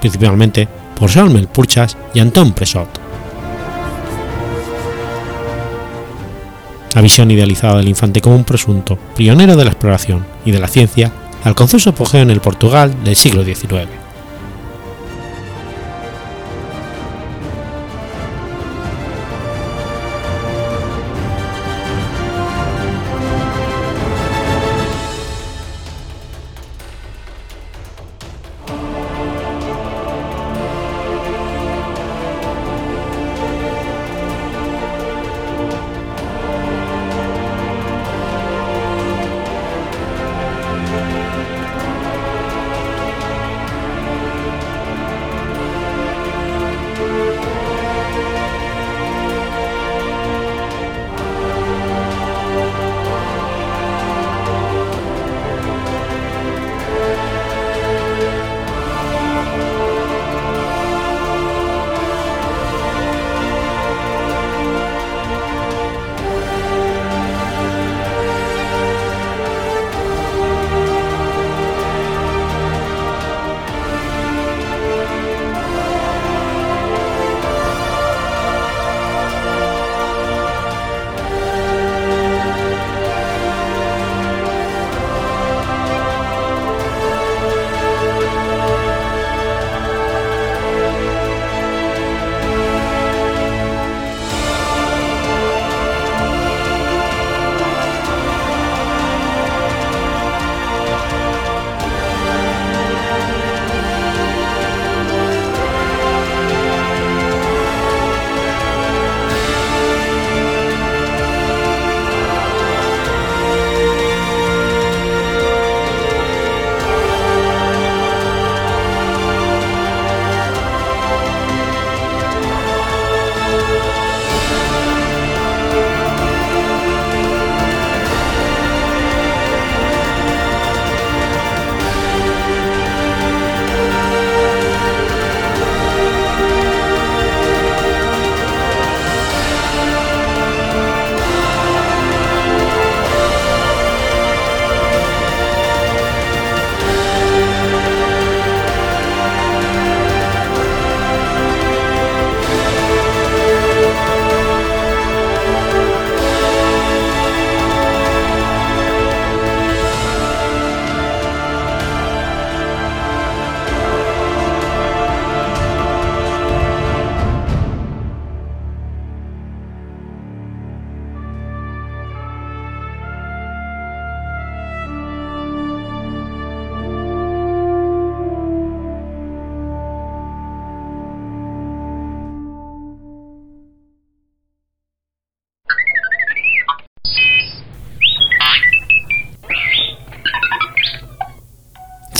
principalmente 0.00 0.68
por 1.00 1.10
Salmel 1.10 1.48
Purchas 1.48 1.96
y 2.12 2.20
Antón 2.20 2.52
Presot. 2.52 3.05
La 6.96 7.02
visión 7.02 7.30
idealizada 7.30 7.76
del 7.76 7.88
infante 7.88 8.22
como 8.22 8.36
un 8.36 8.44
presunto 8.44 8.96
pionero 9.14 9.54
de 9.54 9.64
la 9.64 9.70
exploración 9.70 10.26
y 10.46 10.50
de 10.50 10.60
la 10.60 10.66
ciencia 10.66 11.12
alcanzó 11.44 11.78
su 11.78 11.90
apogeo 11.90 12.22
en 12.22 12.30
el 12.30 12.40
Portugal 12.40 13.04
del 13.04 13.16
siglo 13.16 13.44
XIX. 13.44 14.05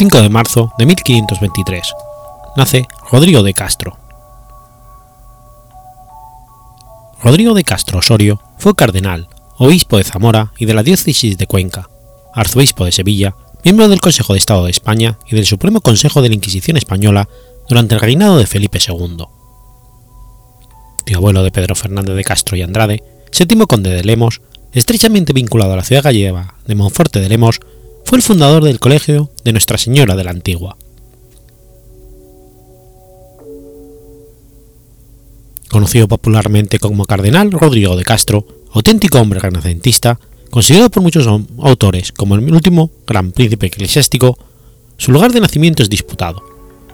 5 0.07 0.23
de 0.23 0.29
marzo 0.29 0.73
de 0.79 0.87
1523. 0.87 1.93
Nace 2.57 2.87
Rodrigo 3.11 3.43
de 3.43 3.53
Castro. 3.53 3.99
Rodrigo 7.21 7.55
de 7.55 7.65
Castro 7.65 7.99
Osorio 7.99 8.41
fue 8.57 8.77
cardenal, 8.77 9.29
obispo 9.59 9.97
de 9.97 10.05
Zamora 10.05 10.53
y 10.59 10.67
de 10.67 10.75
la 10.75 10.85
diócesis 10.85 11.37
de 11.39 11.49
Cuenca, 11.49 11.91
arzobispo 12.33 12.85
de 12.85 12.93
Sevilla, 12.93 13.35
miembro 13.65 13.89
del 13.89 14.01
Consejo 14.01 14.35
de 14.35 14.39
Estado 14.39 14.67
de 14.67 14.71
España 14.71 15.19
y 15.27 15.35
del 15.35 15.45
Supremo 15.45 15.81
Consejo 15.81 16.23
de 16.23 16.29
la 16.29 16.37
Inquisición 16.37 16.77
Española 16.77 17.29
durante 17.69 17.97
el 17.97 18.01
reinado 18.01 18.39
de 18.39 18.47
Felipe 18.47 18.79
II. 18.79 19.25
Tío 21.05 21.17
abuelo 21.17 21.43
de 21.43 21.51
Pedro 21.51 21.75
Fernández 21.75 22.15
de 22.15 22.23
Castro 22.23 22.57
y 22.57 22.63
Andrade, 22.63 23.03
séptimo 23.33 23.67
conde 23.67 23.91
de 23.91 24.05
Lemos, 24.05 24.41
estrechamente 24.71 25.33
vinculado 25.33 25.73
a 25.73 25.77
la 25.77 25.85
ciudad 25.85 26.05
gallega 26.05 26.55
de 26.65 26.77
Monforte 26.77 27.19
de 27.19 27.29
Lemos, 27.29 27.59
fue 28.07 28.19
el 28.19 28.23
fundador 28.23 28.65
del 28.65 28.81
Colegio 28.81 29.31
de 29.45 29.53
Nuestra 29.53 29.77
Señora 29.79 30.17
de 30.17 30.25
la 30.25 30.31
Antigua. 30.31 30.77
conocido 35.69 36.09
popularmente 36.09 36.79
como 36.79 37.05
Cardenal 37.05 37.53
Rodrigo 37.53 37.97
de 37.97 38.05
Castro, 38.05 38.47
auténtico 38.73 39.19
hombre 39.19 39.41
renacentista, 39.41 40.19
considerado 40.49 40.89
por 40.89 41.03
muchos 41.03 41.27
autores 41.27 42.13
como 42.13 42.35
el 42.35 42.51
último 42.51 42.91
gran 43.07 43.31
príncipe 43.31 43.67
eclesiástico, 43.67 44.39
su 44.97 45.13
lugar 45.13 45.35
de 45.35 45.41
nacimiento 45.41 45.83
es 45.83 45.91
disputado, 45.91 46.43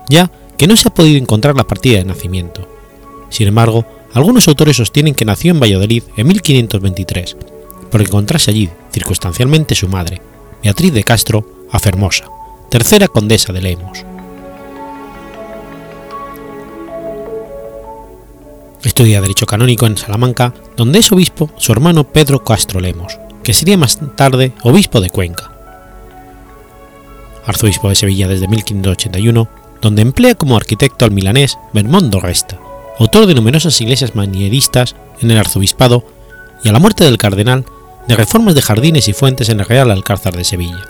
ya 0.09 0.33
que 0.59 0.67
no 0.67 0.77
se 0.77 0.89
ha 0.89 0.95
podido 0.95 1.17
encontrar 1.17 1.55
la 1.55 1.69
partida 1.69 1.99
de 1.99 2.07
nacimiento. 2.07 2.69
Sin 3.31 3.47
embargo, 3.47 3.87
algunos 4.15 4.49
autores 4.49 4.79
sostienen 4.79 5.15
que 5.15 5.27
nació 5.27 5.53
en 5.53 5.61
Valladolid 5.61 6.03
en 6.17 6.27
1523, 6.27 7.37
por 7.89 8.03
encontrarse 8.03 8.51
allí 8.51 8.69
circunstancialmente 8.91 9.77
su 9.77 9.87
madre, 9.87 10.21
Beatriz 10.63 10.93
de 10.95 11.03
Castro, 11.03 11.45
a 11.73 11.81
Fermosa, 11.81 12.27
tercera 12.69 13.09
condesa 13.09 13.53
de 13.53 13.61
Lemos. 13.61 14.05
Estudia 18.85 19.21
Derecho 19.21 19.45
Canónico 19.47 19.87
en 19.87 19.97
Salamanca, 19.97 20.55
donde 20.77 21.01
es 21.01 21.11
obispo 21.11 21.51
su 21.57 21.73
hermano 21.73 22.05
Pedro 22.05 22.45
Castro 22.45 22.79
Lemos, 22.79 23.19
que 23.43 23.55
sería 23.55 23.77
más 23.77 23.99
tarde 24.15 24.53
obispo 24.63 25.01
de 25.01 25.11
Cuenca. 25.11 25.51
Arzobispo 27.45 27.89
de 27.89 27.97
Sevilla 27.97 28.29
desde 28.29 28.47
1581, 28.47 29.49
donde 29.81 30.03
emplea 30.03 30.37
como 30.37 30.57
arquitecto 30.57 31.05
al 31.05 31.11
milanés 31.11 31.59
Bermondo 31.73 32.21
Resta, 32.21 32.61
autor 33.01 33.27
de 33.27 33.35
numerosas 33.35 33.81
iglesias 33.81 34.15
manieristas 34.15 34.95
en 35.21 35.33
el 35.33 35.39
arzobispado 35.39 36.05
y 36.63 36.69
a 36.69 36.73
la 36.73 36.79
muerte 36.79 37.03
del 37.03 37.19
cardenal 37.19 37.65
de 38.09 38.17
reformas 38.17 38.55
de 38.55 38.63
jardines 38.63 39.09
y 39.09 39.13
fuentes 39.13 39.49
en 39.49 39.61
el 39.61 39.67
Real 39.67 39.91
Alcázar 39.91 40.37
de 40.37 40.45
Sevilla, 40.45 40.85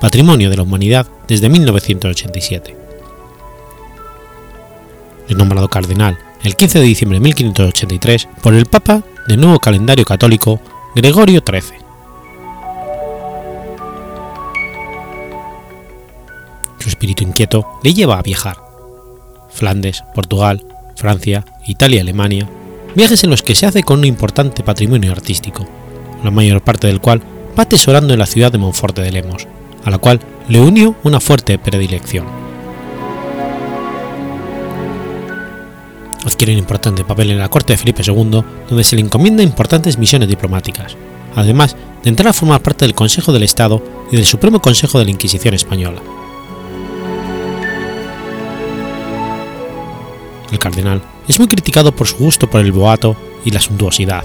patrimonio 0.00 0.50
de 0.50 0.56
la 0.56 0.62
humanidad 0.62 1.06
desde 1.26 1.48
1987. 1.48 2.76
Es 5.28 5.36
nombrado 5.36 5.68
cardenal 5.68 6.18
el 6.42 6.54
15 6.54 6.78
de 6.78 6.84
diciembre 6.84 7.18
de 7.18 7.24
1583 7.24 8.28
por 8.42 8.54
el 8.54 8.66
Papa 8.66 9.02
del 9.26 9.40
nuevo 9.40 9.58
calendario 9.58 10.04
católico 10.04 10.60
Gregorio 10.94 11.42
XIII. 11.44 11.78
Su 16.78 16.88
espíritu 16.88 17.24
inquieto 17.24 17.66
le 17.82 17.92
lleva 17.92 18.18
a 18.18 18.22
viajar. 18.22 18.56
Flandes, 19.50 20.04
Portugal, 20.14 20.64
Francia, 20.94 21.44
Italia 21.66 22.02
Alemania, 22.02 22.48
viajes 22.94 23.24
en 23.24 23.30
los 23.30 23.42
que 23.42 23.56
se 23.56 23.66
hace 23.66 23.82
con 23.82 23.98
un 23.98 24.04
importante 24.04 24.62
patrimonio 24.62 25.10
artístico, 25.10 25.66
la 26.26 26.30
mayor 26.30 26.60
parte 26.60 26.86
del 26.86 27.00
cual 27.00 27.22
va 27.58 27.62
atesorando 27.62 28.12
en 28.12 28.18
la 28.18 28.26
ciudad 28.26 28.52
de 28.52 28.58
Monforte 28.58 29.00
de 29.00 29.12
Lemos, 29.12 29.46
a 29.84 29.90
la 29.90 29.98
cual 29.98 30.20
le 30.48 30.60
unió 30.60 30.94
una 31.02 31.20
fuerte 31.20 31.58
predilección. 31.58 32.46
adquiere 36.26 36.52
un 36.52 36.58
importante 36.58 37.04
papel 37.04 37.30
en 37.30 37.38
la 37.38 37.48
corte 37.48 37.72
de 37.72 37.76
Felipe 37.76 38.02
II, 38.04 38.42
donde 38.68 38.84
se 38.84 38.96
le 38.96 39.02
encomienda 39.02 39.42
importantes 39.42 39.96
misiones 39.96 40.28
diplomáticas, 40.28 40.96
además 41.34 41.76
de 42.02 42.10
entrar 42.10 42.28
a 42.28 42.32
formar 42.32 42.60
parte 42.60 42.84
del 42.84 42.94
Consejo 42.94 43.32
del 43.32 43.44
Estado 43.44 43.82
y 44.10 44.16
del 44.16 44.26
Supremo 44.26 44.60
Consejo 44.60 44.98
de 44.98 45.04
la 45.04 45.12
Inquisición 45.12 45.54
Española. 45.54 46.02
El 50.50 50.58
cardenal 50.58 51.00
es 51.28 51.38
muy 51.38 51.48
criticado 51.48 51.94
por 51.94 52.06
su 52.06 52.16
gusto 52.16 52.48
por 52.48 52.60
el 52.60 52.72
boato 52.72 53.16
y 53.44 53.50
la 53.50 53.60
suntuosidad. 53.60 54.24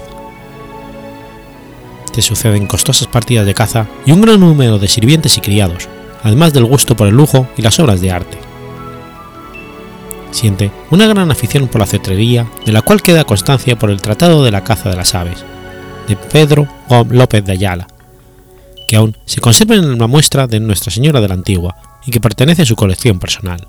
Se 2.12 2.22
suceden 2.22 2.66
costosas 2.66 3.08
partidas 3.08 3.46
de 3.46 3.54
caza 3.54 3.86
y 4.04 4.12
un 4.12 4.20
gran 4.20 4.40
número 4.40 4.78
de 4.78 4.88
sirvientes 4.88 5.36
y 5.38 5.40
criados, 5.40 5.88
además 6.22 6.52
del 6.52 6.66
gusto 6.66 6.94
por 6.94 7.08
el 7.08 7.14
lujo 7.14 7.48
y 7.56 7.62
las 7.62 7.78
obras 7.80 8.00
de 8.00 8.10
arte 8.10 8.52
siente 10.32 10.72
una 10.90 11.06
gran 11.06 11.30
afición 11.30 11.68
por 11.68 11.80
la 11.80 11.86
cetrería, 11.86 12.50
de 12.64 12.72
la 12.72 12.82
cual 12.82 13.02
queda 13.02 13.24
constancia 13.24 13.78
por 13.78 13.90
el 13.90 14.00
Tratado 14.00 14.42
de 14.42 14.50
la 14.50 14.64
Caza 14.64 14.90
de 14.90 14.96
las 14.96 15.14
Aves, 15.14 15.44
de 16.08 16.16
Pedro 16.16 16.66
López 17.10 17.44
de 17.44 17.52
Ayala, 17.52 17.86
que 18.88 18.96
aún 18.96 19.16
se 19.26 19.40
conserva 19.40 19.76
en 19.76 19.98
la 19.98 20.06
muestra 20.06 20.46
de 20.46 20.60
Nuestra 20.60 20.90
Señora 20.90 21.20
de 21.20 21.28
la 21.28 21.34
Antigua 21.34 21.76
y 22.04 22.10
que 22.10 22.20
pertenece 22.20 22.62
a 22.62 22.66
su 22.66 22.76
colección 22.76 23.18
personal. 23.18 23.68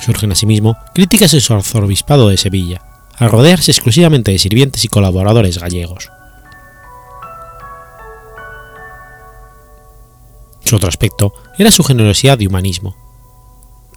Surgen 0.00 0.32
asimismo 0.32 0.76
críticas 0.94 1.34
en 1.34 1.40
su 1.40 1.52
arzobispado 1.52 2.28
de 2.28 2.36
Sevilla, 2.36 2.82
al 3.20 3.30
rodearse 3.30 3.70
exclusivamente 3.70 4.32
de 4.32 4.38
sirvientes 4.38 4.84
y 4.84 4.88
colaboradores 4.88 5.58
gallegos. 5.58 6.10
Su 10.64 10.76
otro 10.76 10.88
aspecto 10.88 11.32
era 11.58 11.70
su 11.70 11.84
generosidad 11.84 12.40
y 12.40 12.46
humanismo, 12.46 12.96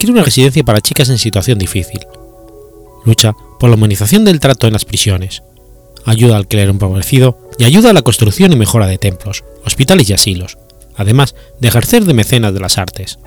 quiere 0.03 0.13
una 0.13 0.24
residencia 0.24 0.65
para 0.65 0.82
chicas 0.82 1.07
en 1.07 1.17
situación 1.17 1.57
difícil. 1.57 2.01
Lucha 3.05 3.34
por 3.57 3.69
la 3.69 3.78
humanización 3.78 4.26
del 4.26 4.41
trato 4.41 4.67
en 4.67 4.74
las 4.74 4.84
prisiones. 4.84 5.43
Ayuda 6.03 6.36
al 6.36 6.49
clero 6.49 6.71
empobrecido 6.71 7.38
y 7.57 7.63
ayuda 7.63 7.91
a 7.91 7.93
la 7.93 8.01
construcción 8.01 8.51
y 8.51 8.57
mejora 8.57 8.88
de 8.88 8.97
templos, 8.97 9.45
hospitales 9.65 10.09
y 10.09 10.13
asilos, 10.13 10.57
además 10.97 11.36
de 11.61 11.69
ejercer 11.69 12.03
de 12.03 12.13
mecenas 12.13 12.53
de 12.53 12.59
las 12.59 12.78
artes. 12.78 13.17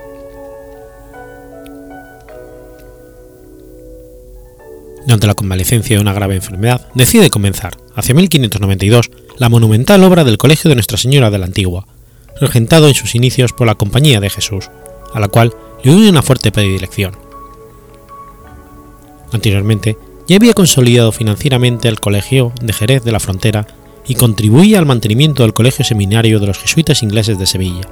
Durante 5.06 5.28
la 5.28 5.34
convalecencia 5.34 5.96
de 5.96 6.02
una 6.02 6.12
grave 6.12 6.34
enfermedad, 6.34 6.88
decide 6.94 7.30
comenzar, 7.30 7.76
hacia 7.94 8.12
1592, 8.14 9.10
la 9.38 9.48
monumental 9.48 10.02
obra 10.02 10.24
del 10.24 10.36
Colegio 10.36 10.68
de 10.68 10.74
Nuestra 10.74 10.98
Señora 10.98 11.30
de 11.30 11.38
la 11.38 11.46
Antigua, 11.46 11.86
regentado 12.40 12.88
en 12.88 12.94
sus 12.94 13.14
inicios 13.14 13.52
por 13.52 13.68
la 13.68 13.76
Compañía 13.76 14.18
de 14.18 14.30
Jesús, 14.30 14.68
a 15.14 15.20
la 15.20 15.28
cual 15.28 15.54
le 15.84 15.94
une 15.94 16.08
una 16.08 16.22
fuerte 16.22 16.50
predilección. 16.50 17.16
Anteriormente, 19.30 19.96
ya 20.26 20.36
había 20.36 20.54
consolidado 20.54 21.12
financieramente 21.12 21.86
el 21.86 22.00
Colegio 22.00 22.52
de 22.60 22.72
Jerez 22.72 23.04
de 23.04 23.12
la 23.12 23.20
Frontera 23.20 23.68
y 24.08 24.16
contribuía 24.16 24.80
al 24.80 24.86
mantenimiento 24.86 25.44
del 25.44 25.54
Colegio 25.54 25.84
Seminario 25.84 26.40
de 26.40 26.48
los 26.48 26.58
Jesuitas 26.58 27.04
Ingleses 27.04 27.38
de 27.38 27.46
Sevilla, 27.46 27.88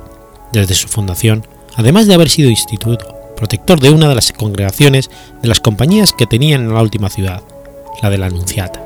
desde 0.53 0.75
su 0.75 0.89
fundación, 0.89 1.47
además 1.77 2.09
de 2.09 2.15
haber 2.15 2.29
sido 2.29 2.51
instituto 2.51 3.24
protector 3.35 3.81
de 3.81 3.91
una 3.91 4.09
de 4.09 4.15
las 4.15 4.33
congregaciones 4.33 5.11
de 5.43 5.49
las 5.49 5.61
compañías 5.61 6.13
que 6.13 6.27
tenían 6.27 6.63
en 6.63 6.75
la 6.75 6.83
última 6.83 7.11
ciudad, 7.11 7.43
la 8.03 8.11
de 8.11 8.19
la 8.19 8.27
Anunciata. 8.27 8.83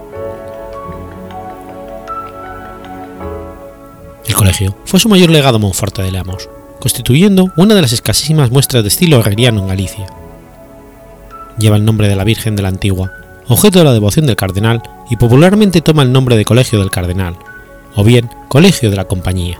El 4.26 4.34
colegio 4.34 4.76
fue 4.84 5.00
su 5.00 5.08
mayor 5.08 5.30
legado 5.30 5.58
Monforte 5.58 6.02
de 6.02 6.12
Lemos, 6.12 6.48
constituyendo 6.80 7.50
una 7.56 7.74
de 7.74 7.82
las 7.82 7.92
escasísimas 7.92 8.50
muestras 8.50 8.82
de 8.82 8.88
estilo 8.88 9.18
herreriano 9.18 9.62
en 9.62 9.68
Galicia. 9.68 10.06
Lleva 11.58 11.76
el 11.76 11.84
nombre 11.84 12.08
de 12.08 12.16
la 12.16 12.24
Virgen 12.24 12.54
de 12.54 12.62
la 12.62 12.68
Antigua, 12.68 13.12
objeto 13.48 13.78
de 13.78 13.84
la 13.86 13.92
devoción 13.92 14.26
del 14.26 14.36
cardenal 14.36 14.82
y 15.10 15.16
popularmente 15.16 15.80
toma 15.80 16.02
el 16.02 16.12
nombre 16.12 16.36
de 16.36 16.44
Colegio 16.44 16.78
del 16.78 16.90
Cardenal, 16.90 17.36
o 17.94 18.04
bien 18.04 18.30
Colegio 18.48 18.90
de 18.90 18.96
la 18.96 19.06
Compañía. 19.06 19.58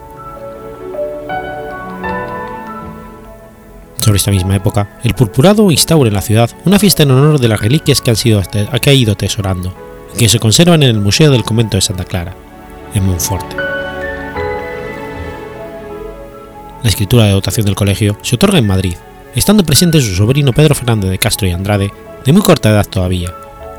Esta 4.14 4.30
misma 4.30 4.56
época, 4.56 4.98
el 5.04 5.14
purpurado 5.14 5.70
instaura 5.70 6.08
en 6.08 6.14
la 6.14 6.22
ciudad 6.22 6.50
una 6.64 6.78
fiesta 6.78 7.02
en 7.02 7.10
honor 7.10 7.38
de 7.38 7.48
las 7.48 7.60
reliquias 7.60 8.00
que, 8.00 8.10
ha 8.10 8.92
ido 8.94 9.12
atesorando 9.12 9.74
y 10.14 10.18
que 10.18 10.28
se 10.28 10.38
conservan 10.38 10.82
en 10.82 10.90
el 10.90 11.00
Museo 11.00 11.30
del 11.30 11.44
Convento 11.44 11.76
de 11.76 11.82
Santa 11.82 12.04
Clara, 12.04 12.34
en 12.94 13.06
Monforte. 13.06 13.54
La 16.82 16.88
escritura 16.88 17.24
de 17.24 17.32
dotación 17.32 17.66
del 17.66 17.74
colegio 17.74 18.18
se 18.22 18.36
otorga 18.36 18.58
en 18.58 18.66
Madrid, 18.66 18.96
estando 19.34 19.62
presente 19.62 20.00
su 20.00 20.14
sobrino 20.14 20.52
Pedro 20.52 20.74
Fernández 20.74 21.10
de 21.10 21.18
Castro 21.18 21.46
y 21.46 21.52
Andrade, 21.52 21.92
de 22.24 22.32
muy 22.32 22.42
corta 22.42 22.70
edad 22.70 22.86
todavía, 22.86 23.32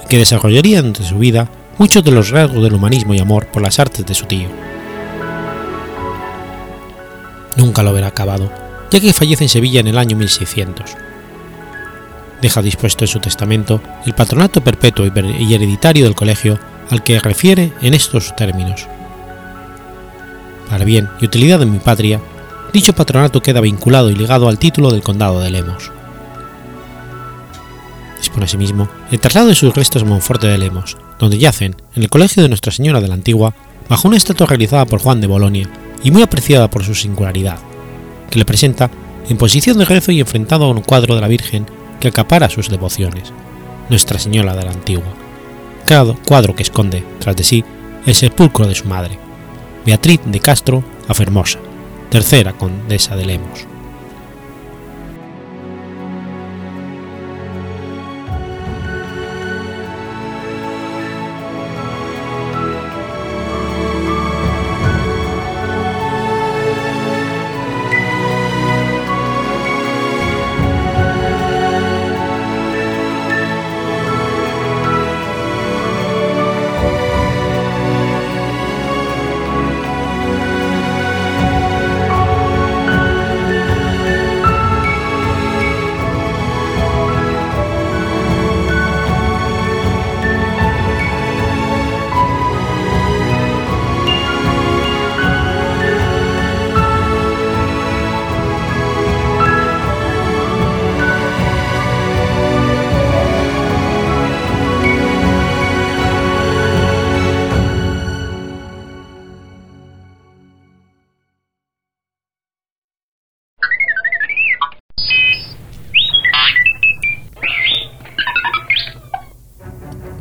y 0.03 0.07
que 0.07 0.19
desarrollaría 0.19 0.77
durante 0.77 1.03
su 1.03 1.17
vida 1.17 1.49
muchos 1.77 2.03
de 2.03 2.11
los 2.11 2.29
rasgos 2.29 2.63
del 2.63 2.73
humanismo 2.73 3.13
y 3.13 3.19
amor 3.19 3.47
por 3.47 3.61
las 3.61 3.79
artes 3.79 4.05
de 4.05 4.13
su 4.13 4.25
tío. 4.25 4.47
Nunca 7.57 7.83
lo 7.83 7.91
verá 7.93 8.07
acabado, 8.07 8.51
ya 8.91 8.99
que 8.99 9.13
fallece 9.13 9.45
en 9.45 9.49
Sevilla 9.49 9.79
en 9.79 9.87
el 9.87 9.97
año 9.97 10.17
1600. 10.17 10.95
Deja 12.41 12.61
dispuesto 12.61 13.03
en 13.03 13.09
su 13.09 13.19
testamento 13.19 13.81
el 14.05 14.13
patronato 14.13 14.61
perpetuo 14.61 15.05
y 15.05 15.53
hereditario 15.53 16.05
del 16.05 16.15
colegio 16.15 16.59
al 16.89 17.03
que 17.03 17.19
refiere 17.19 17.73
en 17.81 17.93
estos 17.93 18.35
términos. 18.35 18.87
Para 20.69 20.85
bien 20.85 21.09
y 21.19 21.25
utilidad 21.25 21.59
de 21.59 21.65
mi 21.65 21.79
patria, 21.79 22.21
dicho 22.73 22.93
patronato 22.93 23.41
queda 23.41 23.61
vinculado 23.61 24.09
y 24.09 24.15
ligado 24.15 24.47
al 24.47 24.59
título 24.59 24.91
del 24.91 25.03
condado 25.03 25.41
de 25.41 25.49
Lemos. 25.49 25.91
Dispone 28.17 28.45
asimismo 28.45 28.89
el 29.11 29.19
traslado 29.19 29.47
de 29.47 29.55
sus 29.55 29.73
restos 29.73 30.03
a 30.03 30.05
Monforte 30.05 30.47
de 30.47 30.57
Lemos, 30.57 30.97
donde 31.19 31.37
yacen, 31.37 31.75
en 31.95 32.03
el 32.03 32.09
Colegio 32.09 32.43
de 32.43 32.49
Nuestra 32.49 32.71
Señora 32.71 33.01
de 33.01 33.07
la 33.07 33.13
Antigua, 33.13 33.53
bajo 33.89 34.07
una 34.07 34.17
estatua 34.17 34.47
realizada 34.47 34.85
por 34.85 35.01
Juan 35.01 35.19
de 35.19 35.27
Bolonia 35.27 35.69
y 36.03 36.11
muy 36.11 36.21
apreciada 36.21 36.69
por 36.69 36.83
su 36.83 36.95
singularidad, 36.95 37.59
que 38.29 38.39
le 38.39 38.45
presenta 38.45 38.89
en 39.27 39.37
posición 39.37 39.77
de 39.77 39.85
rezo 39.85 40.11
y 40.11 40.19
enfrentado 40.19 40.65
a 40.65 40.69
un 40.69 40.81
cuadro 40.81 41.15
de 41.15 41.21
la 41.21 41.27
Virgen 41.27 41.65
que 41.99 42.07
acapara 42.07 42.49
sus 42.49 42.69
devociones, 42.69 43.33
Nuestra 43.89 44.19
Señora 44.19 44.55
de 44.55 44.63
la 44.63 44.71
Antigua, 44.71 45.13
cuadro 46.25 46.55
que 46.55 46.63
esconde, 46.63 47.03
tras 47.19 47.35
de 47.35 47.43
sí, 47.43 47.63
el 48.05 48.13
sepulcro 48.13 48.67
de 48.67 48.75
su 48.75 48.87
madre, 48.87 49.17
Beatriz 49.85 50.21
de 50.25 50.39
Castro 50.39 50.83
a 51.07 51.13
Fermosa, 51.13 51.59
tercera 52.09 52.53
condesa 52.53 53.15
de 53.15 53.25
Lemos. 53.25 53.65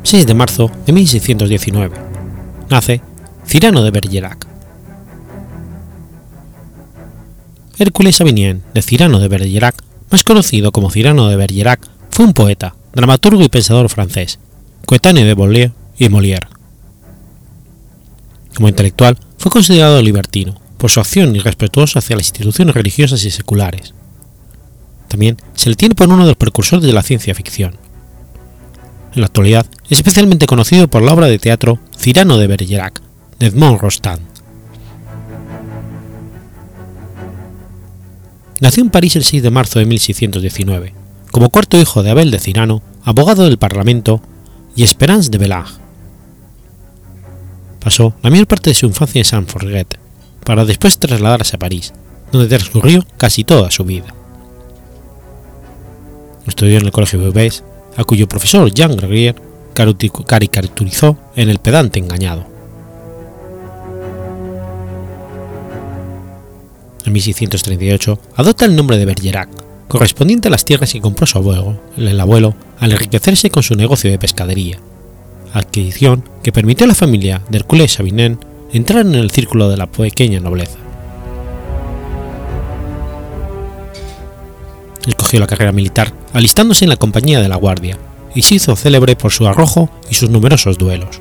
6 0.08 0.26
de 0.26 0.32
marzo 0.32 0.70
de 0.86 0.94
1619. 0.94 1.94
Nace 2.70 3.02
Cirano 3.46 3.82
de 3.82 3.90
Bergerac. 3.90 4.46
Hércules 7.78 8.16
Savinien 8.16 8.62
de 8.72 8.80
Cirano 8.80 9.18
de 9.18 9.28
Bergerac, 9.28 9.84
más 10.10 10.24
conocido 10.24 10.72
como 10.72 10.90
Cirano 10.90 11.28
de 11.28 11.36
Bergerac, 11.36 11.86
fue 12.08 12.24
un 12.24 12.32
poeta, 12.32 12.74
dramaturgo 12.94 13.42
y 13.42 13.50
pensador 13.50 13.90
francés, 13.90 14.38
coetáneo 14.86 15.26
de 15.26 15.34
Boileau 15.34 15.72
y 15.98 16.08
Molière. 16.08 16.48
Como 18.54 18.70
intelectual, 18.70 19.18
fue 19.36 19.52
considerado 19.52 20.00
libertino 20.00 20.58
por 20.78 20.90
su 20.90 21.00
acción 21.00 21.36
irrespetuosa 21.36 21.98
hacia 21.98 22.16
las 22.16 22.28
instituciones 22.28 22.74
religiosas 22.74 23.22
y 23.26 23.30
seculares. 23.30 23.92
También 25.08 25.36
se 25.52 25.68
le 25.68 25.76
tiene 25.76 25.94
por 25.94 26.08
uno 26.08 26.22
de 26.22 26.28
los 26.28 26.36
precursores 26.38 26.86
de 26.86 26.94
la 26.94 27.02
ciencia 27.02 27.34
ficción. 27.34 27.87
En 29.18 29.22
la 29.22 29.26
actualidad 29.26 29.66
es 29.90 29.98
especialmente 29.98 30.46
conocido 30.46 30.86
por 30.86 31.02
la 31.02 31.12
obra 31.12 31.26
de 31.26 31.40
teatro 31.40 31.80
Cirano 31.98 32.38
de 32.38 32.46
Bergerac, 32.46 33.02
de 33.40 33.46
Edmond 33.46 33.80
Rostand. 33.80 34.22
Nació 38.60 38.84
en 38.84 38.90
París 38.90 39.16
el 39.16 39.24
6 39.24 39.42
de 39.42 39.50
marzo 39.50 39.80
de 39.80 39.86
1619, 39.86 40.94
como 41.32 41.50
cuarto 41.50 41.80
hijo 41.80 42.04
de 42.04 42.12
Abel 42.12 42.30
de 42.30 42.38
Cirano, 42.38 42.80
abogado 43.02 43.42
del 43.42 43.58
Parlamento, 43.58 44.22
y 44.76 44.84
Esperance 44.84 45.30
de 45.30 45.38
Belage. 45.38 45.74
Pasó 47.80 48.14
la 48.22 48.30
mayor 48.30 48.46
parte 48.46 48.70
de 48.70 48.74
su 48.74 48.86
infancia 48.86 49.18
en 49.18 49.24
Saint-Forget, 49.24 49.98
para 50.44 50.64
después 50.64 50.96
trasladarse 51.00 51.56
a 51.56 51.58
París, 51.58 51.92
donde 52.30 52.46
transcurrió 52.46 53.04
casi 53.16 53.42
toda 53.42 53.72
su 53.72 53.82
vida. 53.82 54.14
Estudió 56.46 56.78
en 56.78 56.84
el 56.84 56.92
Colegio 56.92 57.18
Beauvais, 57.18 57.64
a 57.98 58.04
cuyo 58.04 58.28
profesor 58.28 58.72
Jean 58.72 58.96
Gregier 58.96 59.34
caricaturizó 59.74 61.18
en 61.34 61.50
El 61.50 61.58
pedante 61.58 61.98
engañado. 61.98 62.46
En 67.04 67.12
1638 67.12 68.18
adopta 68.36 68.64
el 68.66 68.76
nombre 68.76 68.98
de 68.98 69.04
Bergerac, 69.04 69.48
correspondiente 69.88 70.48
a 70.48 70.50
las 70.50 70.64
tierras 70.64 70.92
que 70.92 71.00
compró 71.00 71.26
su 71.26 71.38
abuelo, 71.38 71.80
el 71.96 72.20
abuelo, 72.20 72.54
al 72.78 72.92
enriquecerse 72.92 73.50
con 73.50 73.64
su 73.64 73.74
negocio 73.74 74.10
de 74.10 74.18
pescadería, 74.18 74.78
adquisición 75.52 76.22
que 76.42 76.52
permitió 76.52 76.84
a 76.84 76.88
la 76.88 76.94
familia 76.94 77.42
de 77.48 77.58
Hercule 77.58 77.88
Sabinen 77.88 78.38
entrar 78.72 79.04
en 79.04 79.16
el 79.16 79.32
círculo 79.32 79.68
de 79.68 79.76
la 79.76 79.90
pequeña 79.90 80.38
nobleza. 80.38 80.78
Escogió 85.04 85.40
la 85.40 85.46
carrera 85.46 85.72
militar 85.72 86.12
alistándose 86.32 86.84
en 86.84 86.90
la 86.90 86.96
compañía 86.96 87.40
de 87.40 87.48
la 87.48 87.56
Guardia 87.56 87.98
y 88.34 88.42
se 88.42 88.56
hizo 88.56 88.76
célebre 88.76 89.16
por 89.16 89.32
su 89.32 89.46
arrojo 89.46 89.90
y 90.10 90.14
sus 90.14 90.30
numerosos 90.30 90.78
duelos. 90.78 91.20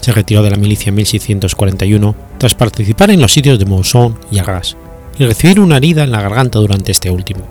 Se 0.00 0.12
retiró 0.12 0.42
de 0.42 0.50
la 0.50 0.56
milicia 0.56 0.90
en 0.90 0.96
1641 0.96 2.14
tras 2.38 2.54
participar 2.54 3.10
en 3.10 3.20
los 3.20 3.32
sitios 3.32 3.58
de 3.58 3.64
Mousson 3.64 4.18
y 4.30 4.38
Arras 4.38 4.76
y 5.18 5.24
recibir 5.24 5.60
una 5.60 5.78
herida 5.78 6.04
en 6.04 6.12
la 6.12 6.20
garganta 6.20 6.58
durante 6.58 6.92
este 6.92 7.10
último. 7.10 7.44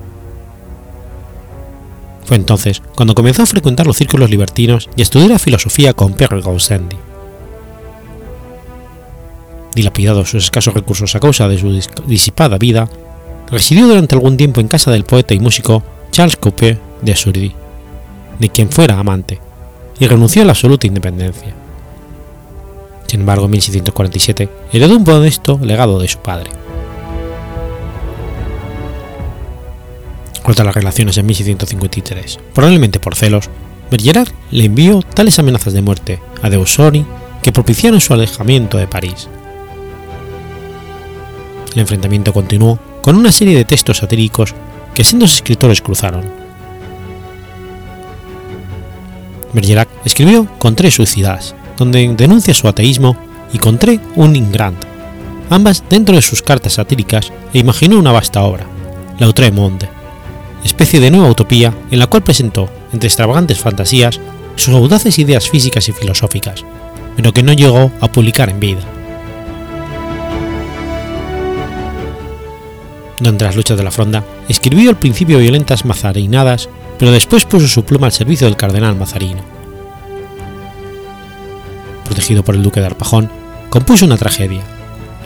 Fue 2.24 2.36
entonces 2.36 2.82
cuando 2.94 3.14
comenzó 3.14 3.42
a 3.42 3.46
frecuentar 3.46 3.86
los 3.86 3.96
círculos 3.96 4.30
libertinos 4.30 4.88
y 4.96 5.00
a 5.00 5.04
estudiar 5.04 5.38
filosofía 5.38 5.92
con 5.92 6.14
Pierre 6.14 6.40
Gaussendi. 6.40 6.96
Dilapidado 9.74 10.24
sus 10.24 10.44
escasos 10.44 10.74
recursos 10.74 11.14
a 11.14 11.20
causa 11.20 11.48
de 11.48 11.58
su 11.58 11.80
disipada 12.06 12.58
vida, 12.58 12.88
residió 13.50 13.86
durante 13.86 14.14
algún 14.14 14.36
tiempo 14.36 14.60
en 14.60 14.68
casa 14.68 14.90
del 14.90 15.04
poeta 15.04 15.34
y 15.34 15.40
músico 15.40 15.82
Charles 16.10 16.36
Coupé 16.36 16.78
de 17.02 17.12
Assurdi, 17.12 17.52
de 18.38 18.48
quien 18.48 18.70
fuera 18.70 18.98
amante, 18.98 19.40
y 19.98 20.06
renunció 20.06 20.42
a 20.42 20.44
la 20.44 20.52
absoluta 20.52 20.86
independencia. 20.86 21.54
Sin 23.06 23.20
embargo, 23.20 23.44
en 23.44 23.52
1647 23.52 24.48
heredó 24.72 24.96
un 24.96 25.04
modesto 25.04 25.58
legado 25.62 25.98
de 25.98 26.08
su 26.08 26.18
padre. 26.18 26.50
Corta 30.42 30.64
las 30.64 30.74
relaciones 30.74 31.18
en 31.18 31.26
1653, 31.26 32.38
probablemente 32.54 33.00
por 33.00 33.16
celos, 33.16 33.50
Bergerac 33.90 34.32
le 34.50 34.64
envió 34.64 35.02
tales 35.02 35.38
amenazas 35.38 35.72
de 35.72 35.82
muerte 35.82 36.20
a 36.42 36.50
de 36.50 36.58
que 37.42 37.52
propiciaron 37.52 38.00
su 38.00 38.12
alejamiento 38.12 38.78
de 38.78 38.88
París. 38.88 39.28
El 41.74 41.80
enfrentamiento 41.80 42.32
continuó 42.32 42.78
con 43.06 43.14
una 43.14 43.30
serie 43.30 43.56
de 43.56 43.64
textos 43.64 43.98
satíricos 43.98 44.52
que 44.92 45.04
sendos 45.04 45.32
escritores 45.32 45.80
cruzaron. 45.80 46.24
Bergerac 49.52 49.88
escribió 50.04 50.48
Contré 50.58 50.90
suicidas, 50.90 51.54
donde 51.76 52.12
denuncia 52.16 52.52
su 52.52 52.66
ateísmo, 52.66 53.16
y 53.52 53.58
Contré 53.58 54.00
un 54.16 54.34
ingrant, 54.34 54.84
ambas 55.50 55.84
dentro 55.88 56.16
de 56.16 56.20
sus 56.20 56.42
cartas 56.42 56.72
satíricas, 56.72 57.32
e 57.54 57.60
imaginó 57.60 57.96
una 57.96 58.10
vasta 58.10 58.42
obra, 58.42 58.66
L'Autre 59.20 59.52
Monde, 59.52 59.88
especie 60.64 60.98
de 60.98 61.12
nueva 61.12 61.30
utopía 61.30 61.72
en 61.92 62.00
la 62.00 62.08
cual 62.08 62.24
presentó, 62.24 62.68
entre 62.92 63.06
extravagantes 63.06 63.60
fantasías, 63.60 64.18
sus 64.56 64.74
audaces 64.74 65.20
ideas 65.20 65.48
físicas 65.48 65.88
y 65.88 65.92
filosóficas, 65.92 66.64
pero 67.14 67.32
que 67.32 67.44
no 67.44 67.52
llegó 67.52 67.92
a 68.00 68.10
publicar 68.10 68.50
en 68.50 68.58
vida. 68.58 68.95
Durante 73.18 73.44
las 73.44 73.56
luchas 73.56 73.78
de 73.78 73.84
la 73.84 73.90
Fronda, 73.90 74.24
escribió 74.48 74.90
al 74.90 74.98
principio 74.98 75.38
violentas 75.38 75.84
mazarinadas, 75.84 76.68
pero 76.98 77.12
después 77.12 77.44
puso 77.44 77.66
su 77.66 77.84
pluma 77.84 78.06
al 78.06 78.12
servicio 78.12 78.46
del 78.46 78.56
cardenal 78.56 78.96
Mazarino. 78.96 79.42
Protegido 82.04 82.44
por 82.44 82.54
el 82.54 82.62
duque 82.62 82.80
de 82.80 82.86
Arpajón, 82.86 83.30
compuso 83.70 84.04
una 84.04 84.18
tragedia, 84.18 84.60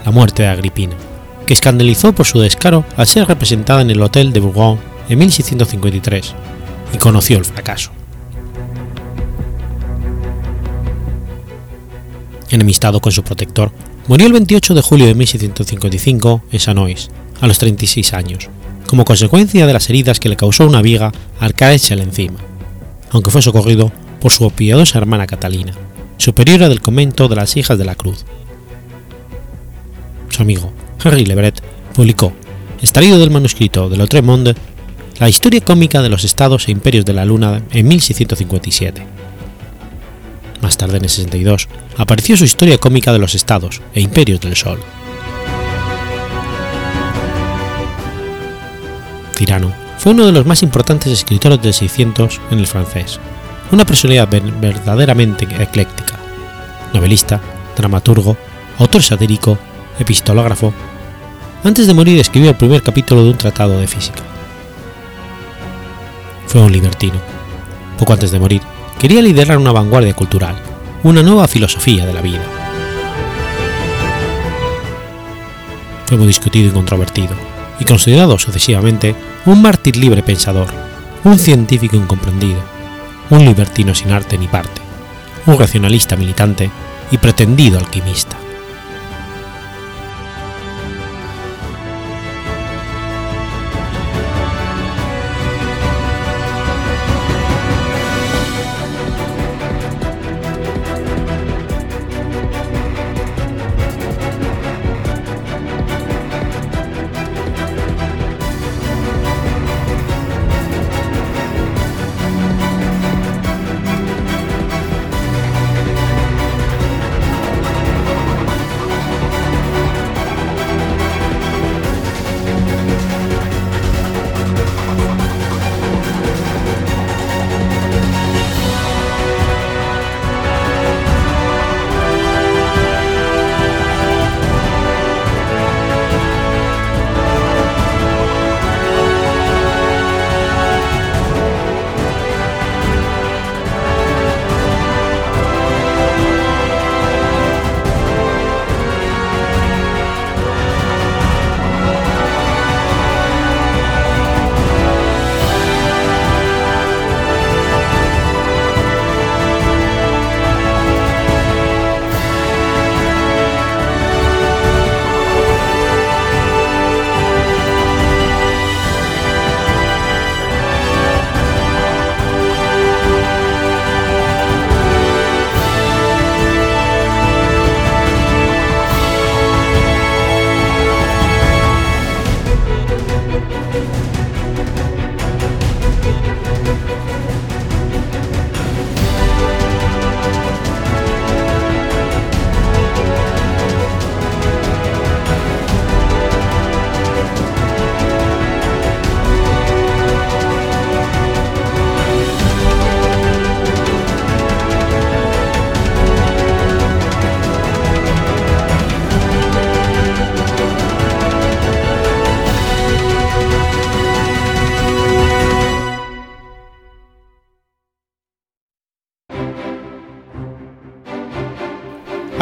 La 0.05 0.13
muerte 0.13 0.45
de 0.45 0.49
Agripina, 0.49 0.95
que 1.47 1.53
escandalizó 1.53 2.13
por 2.13 2.27
su 2.27 2.41
descaro 2.41 2.85
al 2.97 3.07
ser 3.07 3.27
representada 3.27 3.83
en 3.83 3.91
el 3.91 4.03
Hotel 4.03 4.33
de 4.33 4.41
Bourgogne 4.41 4.81
en 5.09 5.19
1653 5.19 6.35
y 6.95 6.99
conoció 6.99 7.39
el 7.39 7.45
fracaso. 7.45 7.91
Enemistado 12.51 13.01
con 13.01 13.13
su 13.13 13.23
protector, 13.23 13.73
murió 14.07 14.27
el 14.27 14.33
28 14.33 14.75
de 14.75 14.83
julio 14.83 15.07
de 15.07 15.15
1655 15.15 16.43
en 16.51 16.61
Sanois, 16.61 17.11
a 17.41 17.47
los 17.47 17.59
36 17.59 18.13
años, 18.15 18.49
como 18.87 19.05
consecuencia 19.05 19.67
de 19.67 19.73
las 19.73 19.89
heridas 19.89 20.21
que 20.21 20.29
le 20.29 20.37
causó 20.37 20.67
una 20.67 20.83
viga 20.83 21.13
al 21.39 21.55
caérsele 21.55 22.03
encima, 22.03 22.39
aunque 23.11 23.31
fue 23.31 23.43
socorrido 23.43 23.93
por 24.21 24.33
su 24.33 24.51
piadosa 24.51 24.99
hermana 24.99 25.27
Catalina, 25.27 25.73
superiora 26.17 26.69
del 26.69 26.81
convento 26.81 27.29
de 27.29 27.37
las 27.37 27.57
Hijas 27.57 27.79
de 27.79 27.85
la 27.85 27.95
Cruz. 27.95 28.25
Su 30.29 30.43
amigo, 30.43 30.73
Henry 31.03 31.25
Lebret, 31.25 31.63
publicó, 31.95 32.33
extraído 32.81 33.19
del 33.19 33.31
manuscrito 33.31 33.89
de 33.89 33.97
L'Autre 33.97 34.23
Monde, 34.23 34.55
la 35.19 35.29
historia 35.29 35.61
cómica 35.61 36.03
de 36.03 36.09
los 36.09 36.25
estados 36.25 36.69
e 36.69 36.73
imperios 36.73 37.05
de 37.05 37.13
la 37.13 37.25
Luna 37.25 37.63
en 37.73 37.89
1657. 37.89 39.03
Más 40.63 40.77
tarde, 40.77 40.99
en 40.99 41.05
el 41.05 41.11
62, 41.11 41.69
apareció 41.97 42.37
su 42.37 42.45
historia 42.45 42.79
cómica 42.79 43.13
de 43.13 43.19
los 43.19 43.35
estados 43.35 43.81
e 43.95 44.01
imperios 44.01 44.41
del 44.41 44.57
Sol. 44.57 44.81
Tirano 49.41 49.73
fue 49.97 50.13
uno 50.13 50.27
de 50.27 50.33
los 50.33 50.45
más 50.45 50.63
importantes 50.63 51.11
escritores 51.11 51.63
del 51.63 51.73
600 51.73 52.43
en 52.51 52.59
el 52.59 52.67
francés, 52.67 53.19
una 53.73 53.87
personalidad 53.87 54.29
verdaderamente 54.29 55.49
ecléctica, 55.59 56.19
novelista, 56.93 57.41
dramaturgo, 57.75 58.37
autor 58.79 59.03
satírico, 59.03 59.57
epistológrafo. 59.99 60.75
Antes 61.65 61.87
de 61.87 61.95
morir 61.95 62.21
escribió 62.21 62.51
el 62.51 62.57
primer 62.57 62.83
capítulo 62.83 63.25
de 63.25 63.31
un 63.31 63.39
tratado 63.39 63.81
de 63.81 63.87
física. 63.87 64.21
Fue 66.47 66.61
un 66.61 66.71
libertino. 66.71 67.19
Poco 67.99 68.13
antes 68.13 68.33
de 68.33 68.41
morir, 68.41 68.61
quería 68.99 69.23
liderar 69.23 69.57
una 69.57 69.73
vanguardia 69.73 70.13
cultural, 70.13 70.57
una 71.03 71.23
nueva 71.23 71.49
filosofía 71.49 72.05
de 72.05 72.13
la 72.13 72.21
vida. 72.21 72.45
Fue 76.05 76.19
muy 76.19 76.27
discutido 76.27 76.69
y 76.69 76.73
controvertido, 76.73 77.35
y 77.81 77.85
considerado 77.85 78.39
sucesivamente 78.39 79.17
un 79.47 79.63
mártir 79.63 79.97
libre 79.97 80.23
pensador, 80.23 80.69
un 81.25 81.39
científico 81.39 81.97
incomprendido, 81.97 82.63
un 83.31 83.45
libertino 83.45 83.95
sin 83.95 84.13
arte 84.13 84.39
ni 84.39 84.47
parte, 84.47 84.81
un 85.47 85.59
racionalista 85.59 86.17
militante 86.17 86.71
y 87.11 87.19
pretendido 87.19 87.79
alquimista. 87.79 88.40